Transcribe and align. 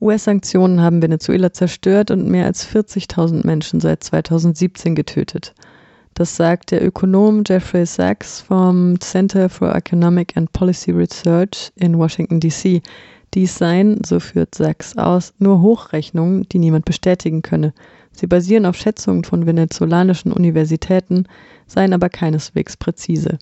US-Sanktionen 0.00 0.80
haben 0.80 1.02
Venezuela 1.02 1.52
zerstört 1.52 2.10
und 2.10 2.26
mehr 2.26 2.46
als 2.46 2.66
40.000 2.66 3.46
Menschen 3.46 3.80
seit 3.80 4.02
2017 4.02 4.94
getötet. 4.94 5.54
Das 6.14 6.36
sagt 6.36 6.70
der 6.70 6.84
Ökonom 6.84 7.44
Jeffrey 7.46 7.86
Sachs 7.86 8.40
vom 8.40 8.98
Center 9.00 9.48
for 9.48 9.74
Economic 9.74 10.36
and 10.36 10.50
Policy 10.52 10.90
Research 10.90 11.72
in 11.76 11.96
Washington, 11.98 12.40
D.C. 12.40 12.82
Dies 13.34 13.56
seien, 13.56 14.02
so 14.04 14.20
führt 14.20 14.54
Sachs 14.54 14.96
aus, 14.96 15.32
nur 15.38 15.60
Hochrechnungen, 15.62 16.48
die 16.48 16.58
niemand 16.58 16.84
bestätigen 16.84 17.42
könne. 17.42 17.72
Sie 18.12 18.26
basieren 18.26 18.66
auf 18.66 18.76
Schätzungen 18.76 19.24
von 19.24 19.46
venezolanischen 19.46 20.32
Universitäten, 20.32 21.26
seien 21.66 21.92
aber 21.92 22.08
keineswegs 22.08 22.76
präzise. 22.76 23.38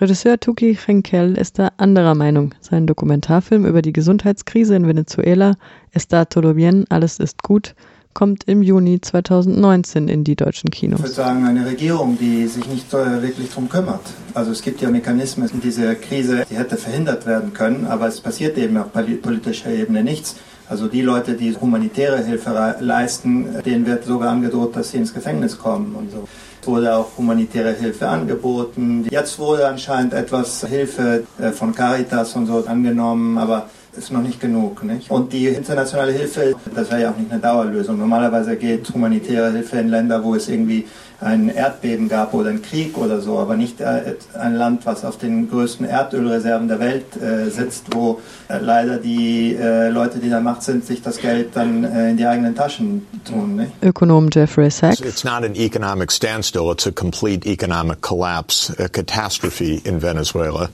Regisseur 0.00 0.40
Tuki 0.40 0.74
Henkel 0.74 1.38
ist 1.38 1.60
da 1.60 1.70
anderer 1.76 2.16
Meinung. 2.16 2.52
Sein 2.60 2.88
Dokumentarfilm 2.88 3.64
über 3.64 3.80
die 3.80 3.92
Gesundheitskrise 3.92 4.74
in 4.74 4.88
Venezuela, 4.88 5.54
Está 5.92 6.24
todo 6.24 6.54
bien, 6.54 6.84
alles 6.88 7.20
ist 7.20 7.44
gut, 7.44 7.76
kommt 8.12 8.42
im 8.48 8.60
Juni 8.60 9.00
2019 9.00 10.08
in 10.08 10.24
die 10.24 10.34
deutschen 10.34 10.70
Kinos. 10.70 10.98
Ich 10.98 11.04
würde 11.04 11.14
sagen, 11.14 11.46
eine 11.46 11.64
Regierung, 11.64 12.18
die 12.18 12.48
sich 12.48 12.66
nicht 12.66 12.92
wirklich 12.92 13.50
darum 13.50 13.68
kümmert. 13.68 14.00
Also 14.34 14.50
es 14.50 14.62
gibt 14.62 14.80
ja 14.80 14.90
Mechanismen 14.90 15.48
in 15.50 15.60
dieser 15.60 15.94
Krise, 15.94 16.44
die 16.50 16.56
hätte 16.56 16.76
verhindert 16.76 17.24
werden 17.24 17.52
können, 17.52 17.86
aber 17.86 18.08
es 18.08 18.20
passiert 18.20 18.58
eben 18.58 18.76
auf 18.76 18.88
politischer 18.92 19.70
Ebene 19.70 20.02
nichts. 20.02 20.34
Also 20.68 20.88
die 20.88 21.02
Leute, 21.02 21.34
die 21.34 21.54
humanitäre 21.54 22.24
Hilfe 22.24 22.76
leisten, 22.80 23.62
denen 23.64 23.86
wird 23.86 24.04
sogar 24.04 24.32
angedroht, 24.32 24.74
dass 24.74 24.90
sie 24.90 24.96
ins 24.96 25.14
Gefängnis 25.14 25.58
kommen 25.58 25.94
und 25.94 26.10
so 26.10 26.26
wurde 26.66 26.94
auch 26.94 27.16
humanitäre 27.16 27.72
Hilfe 27.72 28.08
angeboten. 28.08 29.06
Jetzt 29.10 29.38
wurde 29.38 29.66
anscheinend 29.66 30.12
etwas 30.12 30.64
Hilfe 30.66 31.24
äh, 31.38 31.50
von 31.50 31.74
Caritas 31.74 32.34
und 32.36 32.46
so 32.46 32.64
angenommen, 32.66 33.38
aber 33.38 33.68
ist 33.96 34.10
noch 34.10 34.22
nicht 34.22 34.40
genug. 34.40 34.82
Nicht? 34.84 35.10
Und 35.10 35.32
die 35.32 35.46
internationale 35.46 36.12
Hilfe, 36.12 36.54
das 36.74 36.90
wäre 36.90 37.02
ja 37.02 37.10
auch 37.10 37.16
nicht 37.16 37.30
eine 37.30 37.40
Dauerlösung. 37.40 37.98
Normalerweise 37.98 38.56
geht 38.56 38.92
humanitäre 38.92 39.52
Hilfe 39.52 39.78
in 39.78 39.88
Länder, 39.88 40.22
wo 40.22 40.34
es 40.34 40.48
irgendwie 40.48 40.86
ein 41.20 41.48
Erdbeben 41.48 42.08
gab 42.08 42.34
oder 42.34 42.50
einen 42.50 42.60
Krieg 42.60 42.98
oder 42.98 43.20
so, 43.20 43.38
aber 43.38 43.56
nicht 43.56 43.80
äh, 43.80 44.14
ein 44.38 44.54
Land, 44.54 44.84
was 44.84 45.04
auf 45.04 45.16
den 45.16 45.48
größten 45.48 45.86
Erdölreserven 45.86 46.68
der 46.68 46.80
Welt 46.80 47.16
äh, 47.16 47.50
sitzt, 47.50 47.94
wo 47.94 48.20
äh, 48.48 48.58
leider 48.58 48.98
die 48.98 49.54
äh, 49.54 49.88
Leute, 49.88 50.18
die 50.18 50.28
da 50.28 50.40
Macht 50.40 50.62
sind, 50.62 50.84
sich 50.84 51.02
das 51.02 51.18
Geld 51.18 51.50
dann 51.54 51.84
in 51.84 52.16
die 52.16 52.26
eigenen 52.26 52.54
Taschen 52.54 53.06
tun. 53.24 53.56
Nicht? 53.56 53.72
Ökonom 53.82 54.28
Jeffrey 54.32 54.70
Sachs. 54.70 55.00
It's 55.00 55.24
not 55.24 55.44
an 55.44 55.54
economic 55.54 56.12
standstill, 56.12 56.70
it's 56.72 56.86
a 56.86 56.92
complete 56.92 57.46
economic 57.46 58.02
collapse, 58.02 58.74
a 58.78 58.88
catastrophe 58.88 59.80
in 59.84 60.02
Venezuela. 60.02 60.68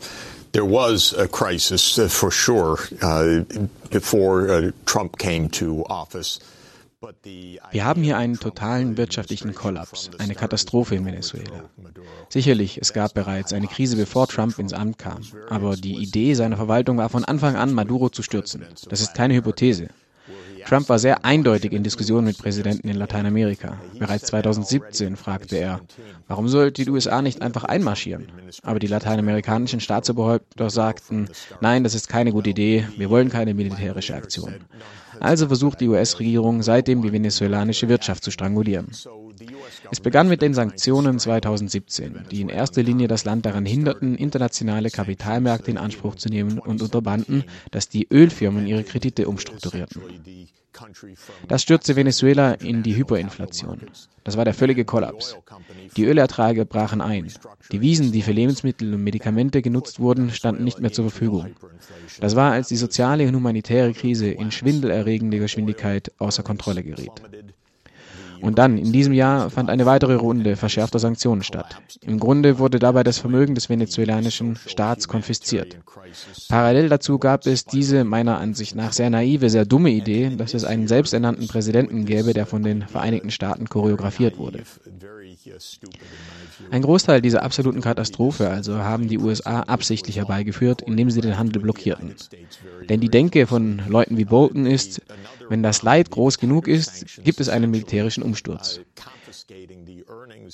There 0.52 0.64
was 0.64 1.14
a 1.16 1.28
crisis 1.28 1.98
uh, 1.98 2.08
for 2.08 2.30
sure 2.32 2.78
uh, 3.02 3.44
before 3.90 4.50
uh, 4.50 4.70
Trump 4.84 5.18
came 5.18 5.48
to 5.50 5.84
office. 5.88 6.40
Wir 7.22 7.84
haben 7.84 8.02
hier 8.02 8.18
einen 8.18 8.38
totalen 8.38 8.98
wirtschaftlichen 8.98 9.54
Kollaps, 9.54 10.10
eine 10.18 10.34
Katastrophe 10.34 10.96
in 10.96 11.06
Venezuela. 11.06 11.64
Sicherlich, 12.28 12.76
es 12.76 12.92
gab 12.92 13.14
bereits 13.14 13.54
eine 13.54 13.68
Krise, 13.68 13.96
bevor 13.96 14.28
Trump 14.28 14.58
ins 14.58 14.74
Amt 14.74 14.98
kam, 14.98 15.22
aber 15.48 15.76
die 15.76 15.96
Idee 15.96 16.34
seiner 16.34 16.58
Verwaltung 16.58 16.98
war 16.98 17.08
von 17.08 17.24
Anfang 17.24 17.56
an, 17.56 17.72
Maduro 17.72 18.10
zu 18.10 18.22
stürzen. 18.22 18.66
Das 18.90 19.00
ist 19.00 19.14
keine 19.14 19.34
Hypothese. 19.34 19.88
Trump 20.66 20.88
war 20.88 20.98
sehr 20.98 21.24
eindeutig 21.24 21.72
in 21.72 21.82
Diskussionen 21.82 22.26
mit 22.26 22.38
Präsidenten 22.38 22.88
in 22.88 22.96
Lateinamerika. 22.96 23.78
Bereits 23.98 24.26
2017 24.26 25.16
fragte 25.16 25.56
er, 25.56 25.80
warum 26.28 26.48
sollte 26.48 26.84
die 26.84 26.90
USA 26.90 27.22
nicht 27.22 27.42
einfach 27.42 27.64
einmarschieren? 27.64 28.26
Aber 28.62 28.78
die 28.78 28.86
lateinamerikanischen 28.86 29.80
Staatsoberhäupter 29.80 30.70
sagten, 30.70 31.28
nein, 31.60 31.84
das 31.84 31.94
ist 31.94 32.08
keine 32.08 32.32
gute 32.32 32.50
Idee, 32.50 32.86
wir 32.96 33.10
wollen 33.10 33.30
keine 33.30 33.54
militärische 33.54 34.14
Aktion. 34.14 34.54
Also 35.18 35.48
versucht 35.48 35.80
die 35.80 35.88
US-Regierung 35.88 36.62
seitdem 36.62 37.02
die 37.02 37.12
venezuelanische 37.12 37.88
Wirtschaft 37.88 38.24
zu 38.24 38.30
strangulieren. 38.30 38.88
Es 39.90 40.00
begann 40.00 40.28
mit 40.28 40.42
den 40.42 40.54
Sanktionen 40.54 41.18
2017, 41.18 42.26
die 42.30 42.40
in 42.40 42.48
erster 42.48 42.82
Linie 42.82 43.08
das 43.08 43.24
Land 43.24 43.46
daran 43.46 43.64
hinderten, 43.64 44.14
internationale 44.14 44.90
Kapitalmärkte 44.90 45.70
in 45.70 45.78
Anspruch 45.78 46.14
zu 46.16 46.28
nehmen 46.28 46.58
und 46.58 46.82
unterbanden, 46.82 47.44
dass 47.70 47.88
die 47.88 48.06
Ölfirmen 48.10 48.66
ihre 48.66 48.84
Kredite 48.84 49.28
umstrukturierten. 49.28 50.02
Das 51.48 51.62
stürzte 51.62 51.96
Venezuela 51.96 52.52
in 52.54 52.82
die 52.82 52.96
Hyperinflation. 52.96 53.80
Das 54.22 54.36
war 54.36 54.44
der 54.44 54.54
völlige 54.54 54.84
Kollaps. 54.84 55.36
Die 55.96 56.04
Ölerträge 56.04 56.64
brachen 56.64 57.00
ein. 57.00 57.32
Die 57.72 57.80
Wiesen, 57.80 58.12
die 58.12 58.22
für 58.22 58.32
Lebensmittel 58.32 58.94
und 58.94 59.02
Medikamente 59.02 59.62
genutzt 59.62 59.98
wurden, 59.98 60.30
standen 60.30 60.64
nicht 60.64 60.80
mehr 60.80 60.92
zur 60.92 61.10
Verfügung. 61.10 61.56
Das 62.20 62.36
war, 62.36 62.52
als 62.52 62.68
die 62.68 62.76
soziale 62.76 63.26
und 63.26 63.34
humanitäre 63.34 63.92
Krise 63.92 64.30
in 64.30 64.52
schwindelerregender 64.52 65.38
Geschwindigkeit 65.38 66.12
außer 66.18 66.42
Kontrolle 66.42 66.84
geriet. 66.84 67.12
Und 68.42 68.58
dann, 68.58 68.78
in 68.78 68.92
diesem 68.92 69.12
Jahr, 69.12 69.50
fand 69.50 69.70
eine 69.70 69.86
weitere 69.86 70.14
Runde 70.14 70.56
verschärfter 70.56 70.98
Sanktionen 70.98 71.42
statt. 71.42 71.76
Im 72.00 72.18
Grunde 72.18 72.58
wurde 72.58 72.78
dabei 72.78 73.02
das 73.02 73.18
Vermögen 73.18 73.54
des 73.54 73.68
venezolanischen 73.68 74.56
Staats 74.66 75.08
konfisziert. 75.08 75.76
Parallel 76.48 76.88
dazu 76.88 77.18
gab 77.18 77.46
es 77.46 77.64
diese 77.64 78.04
meiner 78.04 78.38
Ansicht 78.38 78.74
nach 78.74 78.92
sehr 78.92 79.10
naive, 79.10 79.50
sehr 79.50 79.64
dumme 79.64 79.90
Idee, 79.90 80.30
dass 80.36 80.54
es 80.54 80.64
einen 80.64 80.88
selbsternannten 80.88 81.48
Präsidenten 81.48 82.04
gäbe, 82.04 82.32
der 82.32 82.46
von 82.46 82.62
den 82.62 82.82
Vereinigten 82.82 83.30
Staaten 83.30 83.68
choreografiert 83.68 84.38
wurde. 84.38 84.62
Ein 86.70 86.82
Großteil 86.82 87.22
dieser 87.22 87.42
absoluten 87.42 87.80
Katastrophe 87.80 88.50
also 88.50 88.78
haben 88.78 89.08
die 89.08 89.18
USA 89.18 89.60
absichtlich 89.60 90.16
herbeigeführt, 90.16 90.82
indem 90.82 91.10
sie 91.10 91.20
den 91.20 91.38
Handel 91.38 91.62
blockierten. 91.62 92.14
Denn 92.88 93.00
die 93.00 93.08
Denke 93.08 93.46
von 93.46 93.82
Leuten 93.88 94.16
wie 94.16 94.24
Bolton 94.24 94.66
ist, 94.66 95.02
wenn 95.48 95.62
das 95.62 95.82
Leid 95.82 96.10
groß 96.10 96.38
genug 96.38 96.68
ist, 96.68 97.22
gibt 97.24 97.40
es 97.40 97.48
einen 97.48 97.70
militärischen 97.70 98.22
Umsturz. 98.30 98.80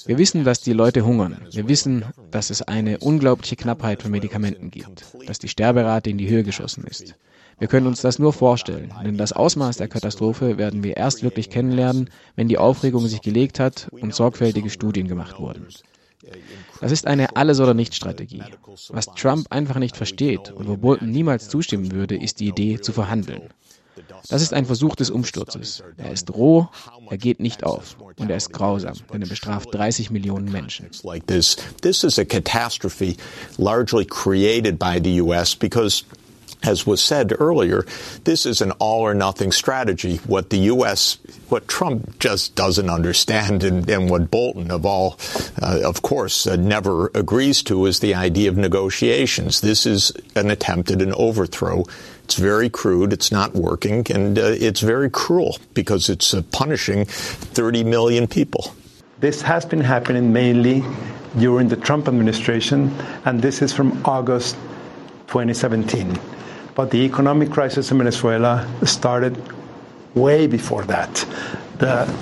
Wir 0.06 0.18
wissen, 0.18 0.44
dass 0.44 0.60
die 0.62 0.72
Leute 0.72 1.04
hungern. 1.04 1.36
Wir 1.50 1.68
wissen, 1.68 2.04
dass 2.30 2.48
es 2.48 2.62
eine 2.62 2.98
unglaubliche 2.98 3.56
Knappheit 3.56 4.02
von 4.02 4.10
Medikamenten 4.10 4.70
gibt, 4.70 5.04
dass 5.26 5.38
die 5.38 5.48
Sterberate 5.48 6.08
in 6.08 6.16
die 6.16 6.28
Höhe 6.28 6.42
geschossen 6.42 6.84
ist. 6.84 7.14
Wir 7.58 7.68
können 7.68 7.86
uns 7.86 8.00
das 8.00 8.18
nur 8.18 8.32
vorstellen, 8.32 8.92
denn 9.04 9.16
das 9.18 9.32
Ausmaß 9.32 9.76
der 9.76 9.88
Katastrophe 9.88 10.56
werden 10.56 10.82
wir 10.82 10.96
erst 10.96 11.22
wirklich 11.22 11.50
kennenlernen, 11.50 12.10
wenn 12.34 12.48
die 12.48 12.58
Aufregung 12.58 13.06
sich 13.06 13.20
gelegt 13.20 13.60
hat 13.60 13.88
und 13.90 14.14
sorgfältige 14.14 14.70
Studien 14.70 15.08
gemacht 15.08 15.38
wurden. 15.38 15.66
Das 16.80 16.92
ist 16.92 17.06
eine 17.06 17.36
Alles- 17.36 17.60
oder 17.60 17.74
Nicht-Strategie. 17.74 18.42
Was 18.88 19.06
Trump 19.06 19.46
einfach 19.50 19.78
nicht 19.78 19.96
versteht 19.96 20.50
und 20.50 20.66
wo 20.68 20.76
Bolton 20.76 21.10
niemals 21.10 21.48
zustimmen 21.48 21.92
würde, 21.92 22.16
ist 22.16 22.40
die 22.40 22.48
Idee 22.48 22.80
zu 22.80 22.92
verhandeln. 22.92 23.42
Das 24.28 24.42
ist 24.42 24.52
ein 24.52 24.66
Versuch 24.66 24.96
des 24.96 25.10
Umsturzes. 25.10 25.82
Er 25.96 26.12
ist 26.12 26.34
roh, 26.34 26.68
er 27.08 27.18
geht 27.18 27.40
nicht 27.40 27.64
auf 27.64 27.96
und 28.16 28.30
er 28.30 28.36
ist 28.36 28.52
grausam, 28.52 28.94
denn 29.12 29.22
er 29.22 29.28
bestraft 29.28 29.74
30 29.74 30.10
Millionen 30.10 30.50
Menschen. 30.50 30.90
This, 31.26 32.04
is 32.04 32.18
a 32.18 32.24
catastrophe 32.24 33.16
largely 33.58 34.04
created 34.04 34.78
by 34.78 35.00
the 35.02 35.20
US 35.20 35.54
because 35.54 36.04
as 36.62 36.86
was 36.86 37.00
said 37.00 37.32
earlier, 37.38 37.84
this 38.24 38.44
is 38.46 38.60
an 38.60 38.72
all 38.72 39.00
or 39.00 39.14
nothing 39.14 39.52
strategy. 39.52 40.16
What 40.26 40.50
the 40.50 40.58
U.S., 40.58 41.18
what 41.48 41.68
Trump 41.68 42.18
just 42.18 42.54
doesn't 42.54 42.90
understand, 42.90 43.62
and, 43.62 43.88
and 43.88 44.10
what 44.10 44.30
Bolton, 44.30 44.70
of 44.70 44.84
all, 44.84 45.18
uh, 45.62 45.80
of 45.84 46.02
course, 46.02 46.46
uh, 46.46 46.56
never 46.56 47.10
agrees 47.14 47.62
to, 47.64 47.86
is 47.86 48.00
the 48.00 48.14
idea 48.14 48.48
of 48.48 48.56
negotiations. 48.56 49.60
This 49.60 49.86
is 49.86 50.12
an 50.34 50.50
attempt 50.50 50.90
at 50.90 51.02
an 51.02 51.12
overthrow. 51.14 51.84
It's 52.26 52.34
very 52.34 52.68
crude, 52.68 53.12
it's 53.12 53.30
not 53.30 53.54
working, 53.54 54.04
and 54.10 54.36
uh, 54.36 54.46
it's 54.58 54.80
very 54.80 55.08
cruel 55.08 55.58
because 55.74 56.08
it's 56.08 56.34
uh, 56.34 56.42
punishing 56.50 57.04
30 57.04 57.84
million 57.84 58.26
people. 58.26 58.74
This 59.20 59.42
has 59.42 59.64
been 59.64 59.80
happening 59.80 60.32
mainly 60.32 60.82
during 61.38 61.68
the 61.68 61.76
Trump 61.76 62.08
administration, 62.08 62.92
and 63.24 63.40
this 63.40 63.62
is 63.62 63.72
from 63.72 64.02
August 64.04 64.56
2017. 65.28 66.18
But 66.74 66.90
the 66.90 66.98
economic 66.98 67.52
crisis 67.52 67.92
in 67.92 67.98
Venezuela 67.98 68.68
started 68.82 69.40
way 70.16 70.48
before 70.48 70.82
that. 70.86 71.24
The 71.78 72.12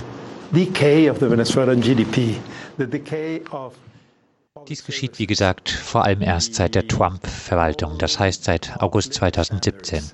decay 0.52 1.06
of 1.06 1.18
the 1.18 1.30
Venezuelan 1.30 1.80
GDP, 1.80 2.38
the 2.76 2.86
decay 2.86 3.40
of 3.50 3.74
Dies 4.68 4.84
geschieht, 4.84 5.18
wie 5.18 5.26
gesagt, 5.26 5.68
vor 5.68 6.04
allem 6.04 6.22
erst 6.22 6.54
seit 6.54 6.74
der 6.74 6.86
Trump-Verwaltung, 6.86 7.98
das 7.98 8.18
heißt 8.18 8.44
seit 8.44 8.80
August 8.80 9.12
2017. 9.12 10.10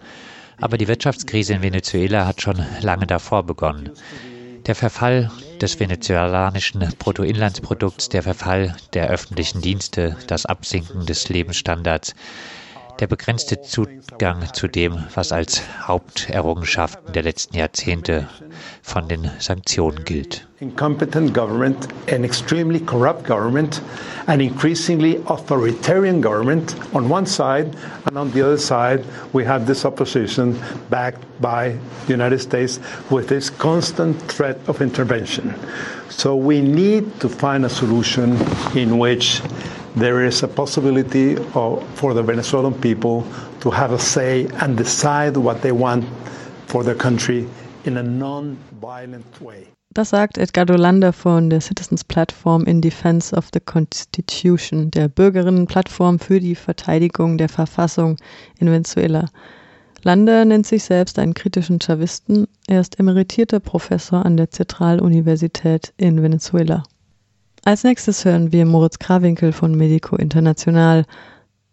Aber 0.57 0.77
die 0.77 0.89
Wirtschaftskrise 0.89 1.55
in 1.55 1.63
Venezuela 1.63 2.27
hat 2.27 2.43
schon 2.43 2.65
lange 2.81 3.07
davor 3.07 3.45
begonnen. 3.45 3.91
Der 4.67 4.75
Verfall 4.75 5.31
des 5.61 5.79
venezolanischen 5.79 6.81
Bruttoinlandsprodukts, 6.99 8.09
der 8.09 8.25
Verfall 8.25 8.77
der 8.93 9.09
öffentlichen 9.09 9.61
Dienste, 9.61 10.17
das 10.27 10.47
Absinken 10.47 11.07
des 11.07 11.29
Lebensstandards, 11.29 12.15
der 13.01 13.07
begrenzte 13.07 13.63
Zugang 13.63 14.53
zu 14.53 14.69
dem, 14.69 14.99
was 15.15 15.33
als 15.33 15.63
Haupterrungenschaften 15.89 17.13
der 17.15 17.23
letzten 17.23 17.57
Jahrzehnte 17.57 18.29
von 18.83 19.09
den 19.09 19.31
Sanktionen 19.39 20.05
gilt. 20.05 20.47
Incompetent 20.61 21.33
government, 21.33 21.89
an 22.13 22.25
extremely 22.25 22.79
corrupt 22.79 23.27
government, 23.27 23.81
an 24.27 24.41
increasingly 24.41 25.19
authoritarian 25.27 26.21
government 26.21 26.77
on 26.93 27.11
one 27.11 27.25
side, 27.25 27.75
and 28.05 28.19
on 28.19 28.31
the 28.33 28.43
other 28.43 28.59
side, 28.59 29.03
we 29.33 29.47
have 29.47 29.67
this 29.67 29.87
opposition 29.87 30.55
backed 30.91 31.25
by 31.41 31.75
the 32.07 32.13
United 32.13 32.41
States 32.41 32.79
with 33.11 33.29
this 33.29 33.49
constant 33.49 34.21
threat 34.29 34.59
of 34.69 34.83
intervention. 34.83 35.55
So 36.11 36.37
we 36.37 36.61
need 36.61 37.19
to 37.21 37.31
find 37.31 37.65
a 37.65 37.71
solution 37.71 38.37
in 38.75 38.99
which 38.99 39.41
there 39.97 40.25
is 40.25 40.43
a 40.43 40.49
possibility 40.49 41.37
of, 41.55 41.83
for 41.95 42.15
the 42.15 42.23
Venezuelan 42.23 42.75
people 42.75 43.25
to 43.61 43.71
have 43.71 43.93
a 43.93 43.99
say 43.99 44.47
and 44.61 44.77
decide 44.77 45.37
what 45.37 45.63
they 45.63 45.73
want 45.73 46.05
for 46.67 46.85
their 46.85 46.95
country 46.95 47.47
in 47.85 47.97
a 47.97 48.03
non-violent 48.03 49.41
way. 49.41 49.67
Das 49.93 50.11
sagt 50.11 50.39
Edgardo 50.39 50.77
Landa 50.77 51.11
von 51.11 51.51
der 51.51 51.61
Citizens 51.61 52.05
Platform 52.05 52.65
in 52.65 52.81
Defense 52.81 53.35
of 53.35 53.49
the 53.53 53.59
Constitution, 53.59 54.89
der 54.93 55.09
Bürgerinnenplattform 55.09 56.21
für 56.21 56.39
die 56.39 56.55
Verteidigung 56.55 57.39
der 57.39 57.49
Verfassung 57.49 58.17
in 58.61 58.71
Venezuela. 58.71 59.27
Landa 60.05 60.45
nennt 60.45 60.67
sich 60.67 60.85
selbst 60.85 61.19
einen 61.19 61.35
kritischen 61.35 61.81
Chavisten. 61.81 62.47
Er 62.69 62.81
ist 62.81 63.01
emeritierter 63.01 63.59
Professor 63.59 64.25
an 64.25 64.37
der 64.37 64.51
Zentraluniversität 64.51 65.93
in 65.97 66.23
Venezuela. 66.23 66.85
Als 67.65 67.85
nächstes 67.85 68.25
hören 68.25 68.53
wir 68.53 68.65
Moritz 68.65 68.99
Krawinkel 68.99 69.53
von 69.53 69.75
Medico 69.77 70.17
International. 70.17 71.05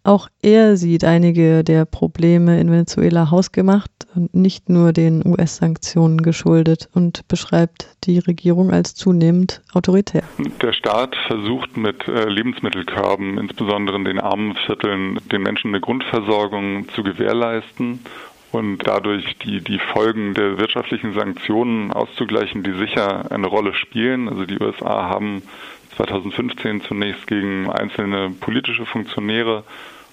Auch 0.04 0.28
er 0.42 0.76
sieht 0.76 1.02
einige 1.02 1.64
der 1.64 1.86
Probleme 1.86 2.60
in 2.60 2.70
Venezuela 2.70 3.30
hausgemacht 3.30 3.90
und 4.14 4.34
nicht 4.34 4.68
nur 4.68 4.92
den 4.92 5.26
US-Sanktionen 5.26 6.22
geschuldet 6.22 6.88
und 6.94 7.26
beschreibt 7.28 7.96
die 8.04 8.18
Regierung 8.18 8.70
als 8.70 8.94
zunehmend 8.94 9.62
autoritär. 9.72 10.22
Der 10.62 10.72
Staat 10.72 11.16
versucht 11.26 11.76
mit 11.76 12.06
äh, 12.06 12.28
Lebensmittelkörben, 12.28 13.38
insbesondere 13.38 13.96
in 13.96 14.04
den 14.04 14.20
armen 14.20 14.54
Vierteln, 14.66 15.18
den 15.32 15.42
Menschen 15.42 15.68
eine 15.68 15.80
Grundversorgung 15.80 16.88
zu 16.90 17.02
gewährleisten 17.02 18.00
und 18.50 18.78
dadurch 18.86 19.36
die, 19.38 19.60
die 19.60 19.78
Folgen 19.78 20.34
der 20.34 20.58
wirtschaftlichen 20.58 21.12
Sanktionen 21.12 21.92
auszugleichen, 21.92 22.62
die 22.62 22.72
sicher 22.72 23.30
eine 23.30 23.46
Rolle 23.46 23.74
spielen. 23.74 24.28
Also 24.28 24.46
die 24.46 24.58
USA 24.58 25.08
haben 25.08 25.42
2015 25.98 26.82
zunächst 26.82 27.26
gegen 27.26 27.68
einzelne 27.68 28.30
politische 28.30 28.86
Funktionäre 28.86 29.64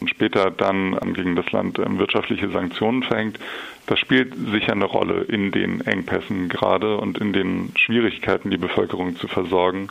und 0.02 0.10
später 0.10 0.50
dann 0.50 0.98
gegen 1.14 1.36
das 1.36 1.52
Land 1.52 1.80
ähm, 1.80 2.00
wirtschaftliche 2.00 2.50
Sanktionen 2.50 3.04
verhängt. 3.04 3.40
Das 3.86 4.00
spielt 4.00 4.34
sicher 4.52 4.72
eine 4.72 4.86
Rolle 4.86 5.22
in 5.22 5.52
den 5.52 5.82
Engpässen 5.82 6.50
gerade 6.50 6.98
und 6.98 7.20
in 7.20 7.34
den 7.34 7.72
Schwierigkeiten, 7.78 8.50
die 8.50 8.58
Bevölkerung 8.58 9.16
zu 9.16 9.28
versorgen. 9.28 9.90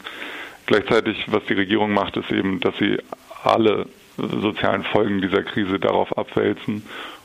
Gleichzeitig, 0.67 1.26
was 1.29 1.44
die 1.44 1.55
Regierung 1.55 1.93
macht, 1.93 2.17
ist 2.17 2.32
eben, 2.32 2.58
dass 2.58 2.76
sie 2.79 2.99
alle 3.44 3.87
sozialen 4.17 4.82
Folgen 4.82 5.20
dieser 5.20 5.43
Krise 5.43 5.79
darauf 5.79 6.17
abwälzen 6.19 6.82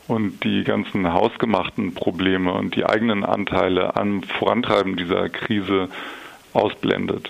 und 0.07 0.44
die 0.44 0.63
ganzen 0.63 1.12
hausgemachten 1.12 1.94
Probleme 1.95 2.54
und 2.54 2.75
die 2.75 2.86
eigenen 2.86 3.24
Anteile 3.24 3.95
am 3.95 4.24
Vorantreiben 4.24 4.95
dieser 4.95 5.30
Krise 5.30 5.89
ausblendet. 6.54 7.30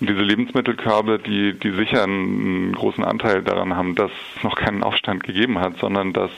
Und 0.00 0.08
diese 0.08 0.22
Lebensmittelkörbe, 0.22 1.18
die, 1.18 1.54
die 1.58 1.70
sicher 1.70 2.02
einen 2.02 2.72
großen 2.72 3.04
Anteil 3.04 3.42
daran 3.42 3.76
haben, 3.76 3.94
dass 3.94 4.10
es 4.36 4.42
noch 4.42 4.56
keinen 4.56 4.82
Aufstand 4.82 5.22
gegeben 5.22 5.60
hat, 5.60 5.78
sondern 5.78 6.12
dass 6.12 6.30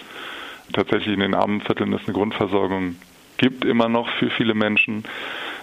tatsächlich 0.73 1.15
in 1.15 1.21
den 1.21 1.35
armen 1.35 1.61
Vierteln 1.61 1.93
es 1.93 2.05
eine 2.05 2.15
Grundversorgung 2.15 2.97
gibt, 3.39 3.65
immer 3.65 3.89
noch 3.89 4.09
für 4.19 4.31
viele 4.31 4.55
Menschen. 4.55 5.05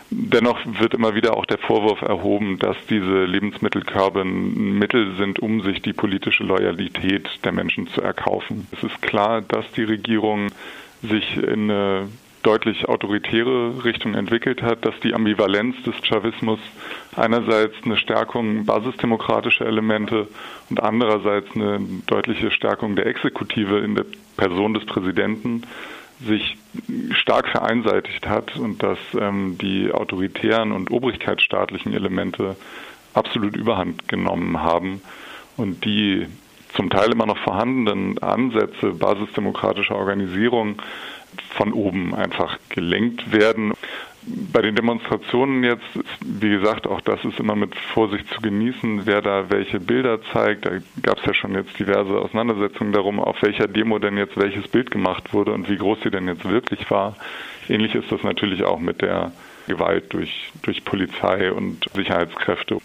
Dennoch 0.09 0.59
wird 0.79 0.93
immer 0.93 1.15
wieder 1.15 1.35
auch 1.35 1.45
der 1.45 1.57
Vorwurf 1.57 2.01
erhoben, 2.01 2.59
dass 2.59 2.77
diese 2.89 3.25
Lebensmittelkörbe 3.25 4.21
ein 4.21 4.77
Mittel 4.77 5.15
sind, 5.15 5.39
um 5.39 5.61
sich 5.61 5.81
die 5.81 5.93
politische 5.93 6.43
Loyalität 6.43 7.27
der 7.43 7.51
Menschen 7.51 7.87
zu 7.87 8.01
erkaufen. 8.01 8.67
Es 8.71 8.83
ist 8.83 9.01
klar, 9.01 9.41
dass 9.41 9.71
die 9.71 9.83
Regierung 9.83 10.49
sich 11.01 11.37
in 11.37 11.71
eine 11.71 12.09
deutlich 12.43 12.87
autoritäre 12.87 13.83
Richtung 13.83 14.13
entwickelt 14.13 14.61
hat, 14.61 14.85
dass 14.85 14.93
die 15.01 15.13
Ambivalenz 15.13 15.81
des 15.83 15.95
Chavismus 16.03 16.59
einerseits 17.15 17.75
eine 17.83 17.97
Stärkung 17.97 18.65
basisdemokratischer 18.65 19.65
Elemente 19.65 20.27
und 20.69 20.81
andererseits 20.81 21.47
eine 21.55 21.79
deutliche 22.05 22.51
Stärkung 22.51 22.95
der 22.95 23.07
Exekutive 23.07 23.79
in 23.79 23.95
der 23.95 24.05
Person 24.37 24.73
des 24.73 24.85
Präsidenten 24.85 25.63
sich 26.25 26.57
stark 27.11 27.47
vereinseitigt 27.49 28.27
hat 28.27 28.55
und 28.57 28.83
dass 28.83 28.99
ähm, 29.19 29.57
die 29.59 29.91
autoritären 29.91 30.71
und 30.71 30.91
obrigkeitsstaatlichen 30.91 31.93
Elemente 31.93 32.55
absolut 33.13 33.55
überhand 33.55 34.07
genommen 34.07 34.61
haben 34.61 35.01
und 35.57 35.85
die 35.85 36.27
zum 36.73 36.89
Teil 36.89 37.11
immer 37.11 37.25
noch 37.25 37.37
vorhandenen 37.37 38.17
Ansätze 38.19 38.91
basisdemokratischer 38.91 39.95
Organisierung 39.95 40.81
von 41.41 41.73
oben 41.73 42.13
einfach 42.15 42.57
gelenkt 42.69 43.31
werden. 43.31 43.73
Bei 44.25 44.61
den 44.61 44.75
Demonstrationen 44.75 45.65
jetzt, 45.65 45.83
wie 46.21 46.49
gesagt, 46.49 46.87
auch 46.87 47.01
das 47.01 47.23
ist 47.25 47.39
immer 47.39 47.55
mit 47.55 47.75
Vorsicht 47.75 48.25
zu 48.33 48.39
genießen, 48.39 49.05
wer 49.05 49.21
da 49.21 49.49
welche 49.49 49.81
Bilder 49.81 50.19
zeigt. 50.31 50.65
Da 50.65 50.71
gab 51.01 51.19
es 51.19 51.25
ja 51.25 51.33
schon 51.33 51.55
jetzt 51.55 51.77
diverse 51.77 52.17
Auseinandersetzungen 52.17 52.93
darum, 52.93 53.19
auf 53.19 53.41
welcher 53.41 53.67
Demo 53.67 53.99
denn 53.99 54.17
jetzt 54.17 54.37
welches 54.37 54.67
Bild 54.69 54.91
gemacht 54.91 55.33
wurde 55.33 55.51
und 55.51 55.69
wie 55.69 55.77
groß 55.77 55.99
sie 56.03 56.11
denn 56.11 56.27
jetzt 56.27 56.49
wirklich 56.49 56.89
war. 56.89 57.17
Ähnlich 57.67 57.95
ist 57.95 58.11
das 58.11 58.23
natürlich 58.23 58.63
auch 58.63 58.79
mit 58.79 59.01
der 59.01 59.33
Gewalt 59.67 60.11
durch, 60.13 60.51
durch 60.61 60.83
Polizei 60.83 61.51
und 61.51 61.85
Sicherheitskräfte. 61.93 62.77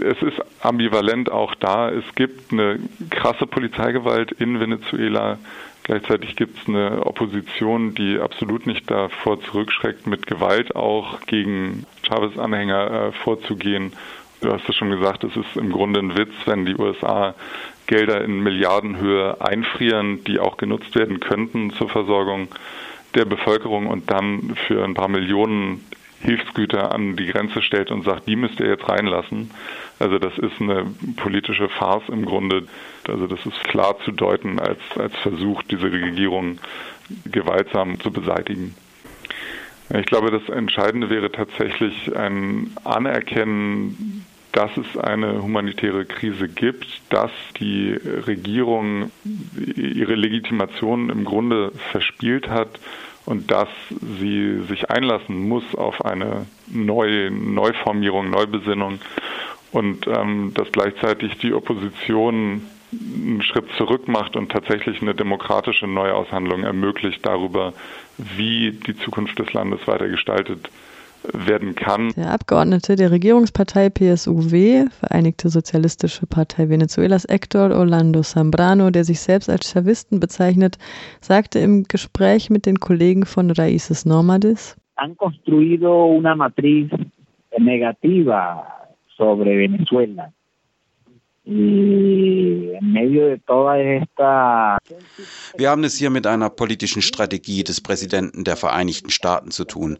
Es 0.00 0.20
ist 0.22 0.40
ambivalent 0.60 1.30
auch 1.30 1.54
da. 1.54 1.90
Es 1.90 2.04
gibt 2.14 2.52
eine 2.52 2.78
krasse 3.10 3.46
Polizeigewalt 3.46 4.32
in 4.32 4.60
Venezuela. 4.60 5.38
Gleichzeitig 5.82 6.36
gibt 6.36 6.58
es 6.58 6.68
eine 6.68 7.04
Opposition, 7.06 7.94
die 7.94 8.18
absolut 8.18 8.66
nicht 8.66 8.90
davor 8.90 9.40
zurückschreckt, 9.40 10.06
mit 10.06 10.26
Gewalt 10.26 10.76
auch 10.76 11.20
gegen 11.22 11.86
Chavez-Anhänger 12.02 12.90
äh, 12.90 13.12
vorzugehen. 13.12 13.92
Du 14.40 14.52
hast 14.52 14.68
es 14.68 14.76
schon 14.76 14.90
gesagt, 14.90 15.24
es 15.24 15.36
ist 15.36 15.56
im 15.56 15.70
Grunde 15.70 16.00
ein 16.00 16.16
Witz, 16.16 16.32
wenn 16.46 16.64
die 16.64 16.76
USA 16.76 17.34
Gelder 17.86 18.22
in 18.22 18.40
Milliardenhöhe 18.40 19.40
einfrieren, 19.40 20.22
die 20.24 20.38
auch 20.38 20.56
genutzt 20.56 20.94
werden 20.94 21.18
könnten 21.20 21.72
zur 21.72 21.88
Versorgung 21.88 22.48
der 23.14 23.24
Bevölkerung 23.24 23.88
und 23.88 24.10
dann 24.10 24.54
für 24.68 24.84
ein 24.84 24.94
paar 24.94 25.08
Millionen 25.08 25.84
Hilfsgüter 26.22 26.92
an 26.92 27.16
die 27.16 27.26
Grenze 27.26 27.62
stellt 27.62 27.90
und 27.90 28.04
sagt, 28.04 28.28
die 28.28 28.36
müsst 28.36 28.60
ihr 28.60 28.68
jetzt 28.68 28.88
reinlassen. 28.88 29.50
Also 29.98 30.18
das 30.18 30.36
ist 30.38 30.60
eine 30.60 30.86
politische 31.16 31.68
Farce 31.68 32.08
im 32.08 32.26
Grunde. 32.26 32.64
Also 33.08 33.26
das 33.26 33.44
ist 33.46 33.64
klar 33.64 33.96
zu 34.04 34.12
deuten 34.12 34.58
als, 34.58 34.80
als 34.96 35.16
Versuch, 35.16 35.62
diese 35.62 35.90
Regierung 35.90 36.58
gewaltsam 37.24 37.98
zu 38.00 38.12
beseitigen. 38.12 38.74
Ich 39.92 40.06
glaube, 40.06 40.30
das 40.30 40.48
Entscheidende 40.48 41.10
wäre 41.10 41.32
tatsächlich 41.32 42.14
ein 42.14 42.70
Anerkennen, 42.84 44.24
dass 44.52 44.70
es 44.76 44.96
eine 44.96 45.42
humanitäre 45.42 46.04
Krise 46.04 46.48
gibt, 46.48 46.86
dass 47.08 47.30
die 47.58 47.92
Regierung 47.92 49.10
ihre 49.76 50.14
Legitimation 50.14 51.08
im 51.08 51.24
Grunde 51.24 51.72
verspielt 51.90 52.48
hat 52.48 52.78
und 53.26 53.50
dass 53.50 53.68
sie 53.90 54.62
sich 54.68 54.90
einlassen 54.90 55.48
muss 55.48 55.74
auf 55.74 56.04
eine 56.04 56.46
neue 56.68 57.30
Neuformierung, 57.30 58.30
Neubesinnung 58.30 58.98
und 59.72 60.06
ähm, 60.06 60.52
dass 60.54 60.72
gleichzeitig 60.72 61.38
die 61.38 61.52
Opposition 61.52 62.62
einen 62.92 63.42
Schritt 63.42 63.70
zurück 63.76 64.08
macht 64.08 64.34
und 64.34 64.50
tatsächlich 64.50 65.00
eine 65.00 65.14
demokratische 65.14 65.86
Neuaushandlung 65.86 66.64
ermöglicht 66.64 67.24
darüber, 67.24 67.72
wie 68.18 68.72
die 68.72 68.96
Zukunft 68.96 69.38
des 69.38 69.52
Landes 69.52 69.86
weiter 69.86 70.08
gestaltet 70.08 70.68
werden 71.32 71.74
kann. 71.74 72.12
Der 72.16 72.30
Abgeordnete 72.30 72.96
der 72.96 73.10
Regierungspartei 73.10 73.90
PSUW, 73.90 74.86
Vereinigte 74.90 75.48
Sozialistische 75.48 76.26
Partei 76.26 76.68
Venezuelas, 76.68 77.26
Hector 77.28 77.70
Orlando 77.70 78.22
Zambrano, 78.22 78.90
der 78.90 79.04
sich 79.04 79.20
selbst 79.20 79.48
als 79.50 79.70
Chavisten 79.70 80.20
bezeichnet, 80.20 80.78
sagte 81.20 81.58
im 81.58 81.84
Gespräch 81.84 82.50
mit 82.50 82.66
den 82.66 82.80
Kollegen 82.80 83.26
von 83.26 83.50
Raíces 83.50 84.06
Nómades, 84.06 84.76
han 85.00 85.16
construido 85.16 86.04
una 86.04 86.36
matriz 86.36 86.90
negativa 87.58 88.66
sobre 89.16 89.56
Venezuela. 89.56 90.30
Wir 91.42 92.78
haben 95.70 95.84
es 95.84 95.96
hier 95.96 96.10
mit 96.10 96.26
einer 96.26 96.50
politischen 96.50 97.00
Strategie 97.00 97.64
des 97.64 97.80
Präsidenten 97.80 98.44
der 98.44 98.56
Vereinigten 98.56 99.08
Staaten 99.08 99.50
zu 99.50 99.64
tun. 99.64 99.98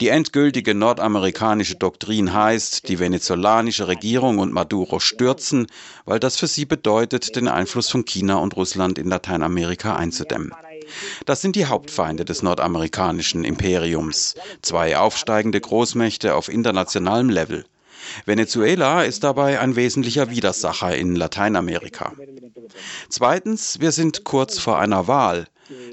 Die 0.00 0.08
endgültige 0.08 0.74
nordamerikanische 0.74 1.76
Doktrin 1.76 2.32
heißt, 2.32 2.88
die 2.88 2.98
venezolanische 2.98 3.86
Regierung 3.86 4.38
und 4.38 4.54
Maduro 4.54 4.98
stürzen, 4.98 5.66
weil 6.06 6.20
das 6.20 6.38
für 6.38 6.46
sie 6.46 6.64
bedeutet, 6.64 7.36
den 7.36 7.48
Einfluss 7.48 7.90
von 7.90 8.06
China 8.06 8.36
und 8.36 8.56
Russland 8.56 8.98
in 8.98 9.08
Lateinamerika 9.08 9.94
einzudämmen. 9.94 10.54
Das 11.26 11.42
sind 11.42 11.54
die 11.54 11.66
Hauptfeinde 11.66 12.24
des 12.24 12.42
nordamerikanischen 12.42 13.44
Imperiums, 13.44 14.36
zwei 14.62 14.96
aufsteigende 14.96 15.60
Großmächte 15.60 16.34
auf 16.34 16.48
internationalem 16.48 17.28
Level. 17.28 17.66
Venezuela 18.26 19.02
ist 19.02 19.24
dabei 19.24 19.60
ein 19.60 19.76
wesentlicher 19.76 20.30
Widersacher 20.30 20.96
in 20.96 21.16
Lateinamerika. 21.16 22.12
Zweitens, 23.08 23.80
wir 23.80 23.92
sind 23.92 24.24
kurz 24.24 24.58
vor 24.58 24.78
einer 24.78 25.08
Wahl. 25.08 25.46